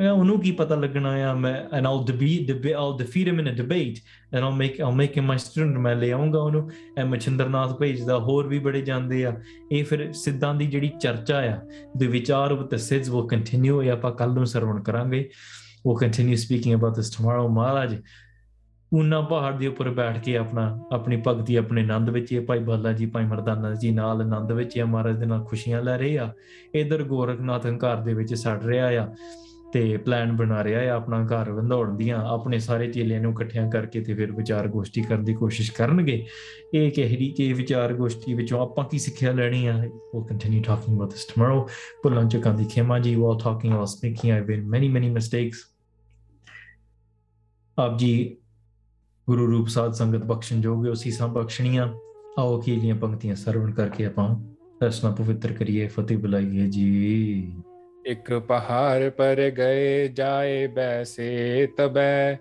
[0.00, 2.04] ਇਹੋ ਜਿਹੇ ਸਵਾਲ ਪੁੱਛ ਪੁੱਛ ਕੇ ਮੈਂ ਉਹਨੂੰ ਕੀ ਪਤਾ ਲੱਗਣਾ ਆ ਮੈਂ and I'll
[2.10, 4.00] debate, debate I'll defeat him in a debate
[4.32, 8.18] and I'll make I'll make him my student ਮੈਂ ਲੈ ਆਉਂਗਾ ਉਹਨੂੰ ਐ ਮਛਿੰਦਰਨਾਥ ਭੇਜਦਾ
[8.18, 9.32] ਹੋਰ ਵੀ ਬੜੇ ਜਾਂਦੇ ਆ।
[9.72, 11.58] ਇਹ ਫਿਰ ਸਿੱਧਾਂ ਦੀ ਜਿਹੜੀ ਚਰਚਾ ਆ
[12.02, 15.28] the ਵਿਚਾਰ with the sids will continue ਇਹ ਆਪਾਂ ਕੱਲ ਨੂੰ ਸਰਵਣ ਕਰਾਂਗੇ।
[15.86, 17.96] We'll continue speaking about this tomorrow ਮਹਾਰਾਜ।
[18.92, 22.92] ਉਨਾ ਪਹਾੜ ਦੇ ਉੱਪਰ ਬੈਠ ਕੇ ਆਪਣਾ ਆਪਣੀ ਭਗਤੀ ਆਪਣੇ ਆਨੰਦ ਵਿੱਚ ਇਹ ਭਾਈ ਬਾਲਾ
[22.92, 26.32] ਜੀ ਭਾਈ ਮਰਦਾਨਾ ਜੀ ਨਾਲ ਆਨੰਦ ਵਿੱਚ ਇਹ ਮਹਾਰਾਜ ਦੇ ਨਾਲ ਖੁਸ਼ੀਆਂ ਲੈ ਰਹੇ ਆ।
[26.74, 29.06] ਇਧਰ ਗੋਰਖਨਾਥ ਹੰਕਾਰ ਦੇ ਵਿੱਚ ਸੜ ਰਿਹਾ ਆ।
[29.72, 34.00] ਤੇ ਪਲਾਨ ਬਣਾ ਰਿਹਾ ਆ ਆਪਣਾ ਘਰ ਵੰਡਾਉਣ ਦੀਆਂ। ਆਪਣੇ ਸਾਰੇ ਚੇਲਿਆਂ ਨੂੰ ਇਕੱਠਿਆਂ ਕਰਕੇ
[34.00, 36.26] ਤੇ ਫਿਰ ਵਿਚਾਰ ਗੋਸ਼ਟੀ ਕਰਨ ਦੀ ਕੋਸ਼ਿਸ਼ ਕਰਨਗੇ।
[36.74, 39.74] ਇਹ ਕਿਹੜੀ ਕਿ ਵਿਚਾਰ ਗੋਸ਼ਟੀ ਵਿੱਚੋਂ ਆਪਾਂ ਕੀ ਸਿੱਖਿਆ ਲੈਣੀ ਆ?
[39.78, 41.66] We'll continue talking about this tomorrow.
[42.02, 44.36] ਭੁੱਲਾਂ ਚੁੱਕਾਂ ਦੀ ਖੇਮਾ ਜੀ while talking while speaking.
[44.36, 45.60] I've been many many mistakes.
[47.78, 48.36] ਆਪ ਜੀ
[49.26, 51.88] ਗੁਰੂ ਰੂਪ ਸਾਧ ਸੰਗਤ ਬਖਸ਼ਣ ਜੋਗੇ ਸੀਸਾਂ ਬਖਸ਼ਣੀਆਂ।
[52.38, 54.36] ਆਓ ਕੀ ਲੀਆਂ ਪੰਕਤੀਆਂ ਸਰਵਣ ਕਰਕੇ ਆਪਾਂ
[54.82, 57.52] ਰਸਨਾ ਪਵਿੱਤਰ ਕਰੀਏ, ਫਤਿਹ ਬੁਲਾਈਏ ਜੀ।
[58.08, 62.38] एक पहाड़ पर गए, जाए बैसे तबै।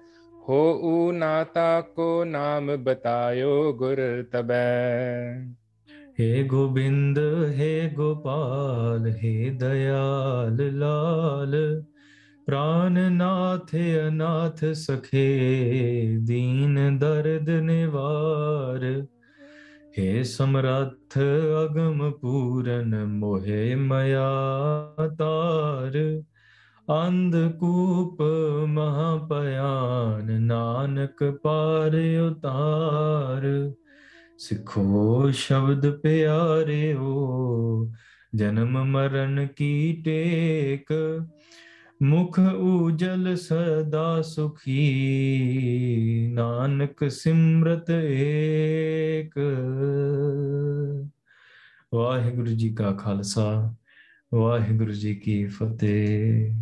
[0.48, 5.58] हो ऊ नाता को नाम बतायो गुर तबै।
[6.20, 7.18] हे गोविंद,
[7.56, 11.84] हे गोपाल, हे दयाल लाल,
[12.46, 13.76] प्राण नाथ
[14.08, 15.28] अनाथ सखे,
[16.18, 19.08] दीन दर्द निवार।
[19.97, 24.29] हे समर्थ अगम पूरन मोहे मया
[25.21, 25.97] तार
[26.89, 28.23] अंधकूप
[28.69, 33.43] महापयान नानक पार उतार
[34.39, 37.93] सिखो शब्द प्यारे हो
[38.35, 39.93] जन्म मरण की
[42.04, 44.78] ਮੁਖ ਉਜਲ ਸਦਾ ਸੁਖੀ,
[46.34, 49.40] ਨਾਨਕ ਸਿਮਰਤ ਏਕ।
[51.96, 53.74] ਵਾਹਿਗੁਰੂ ਜੀ ਕਾ ਖਾਲਸਾ,
[54.34, 56.54] ਵਾਹਿਗੁਰੂ ਜੀ ਕੀ ਫਤਿਹ।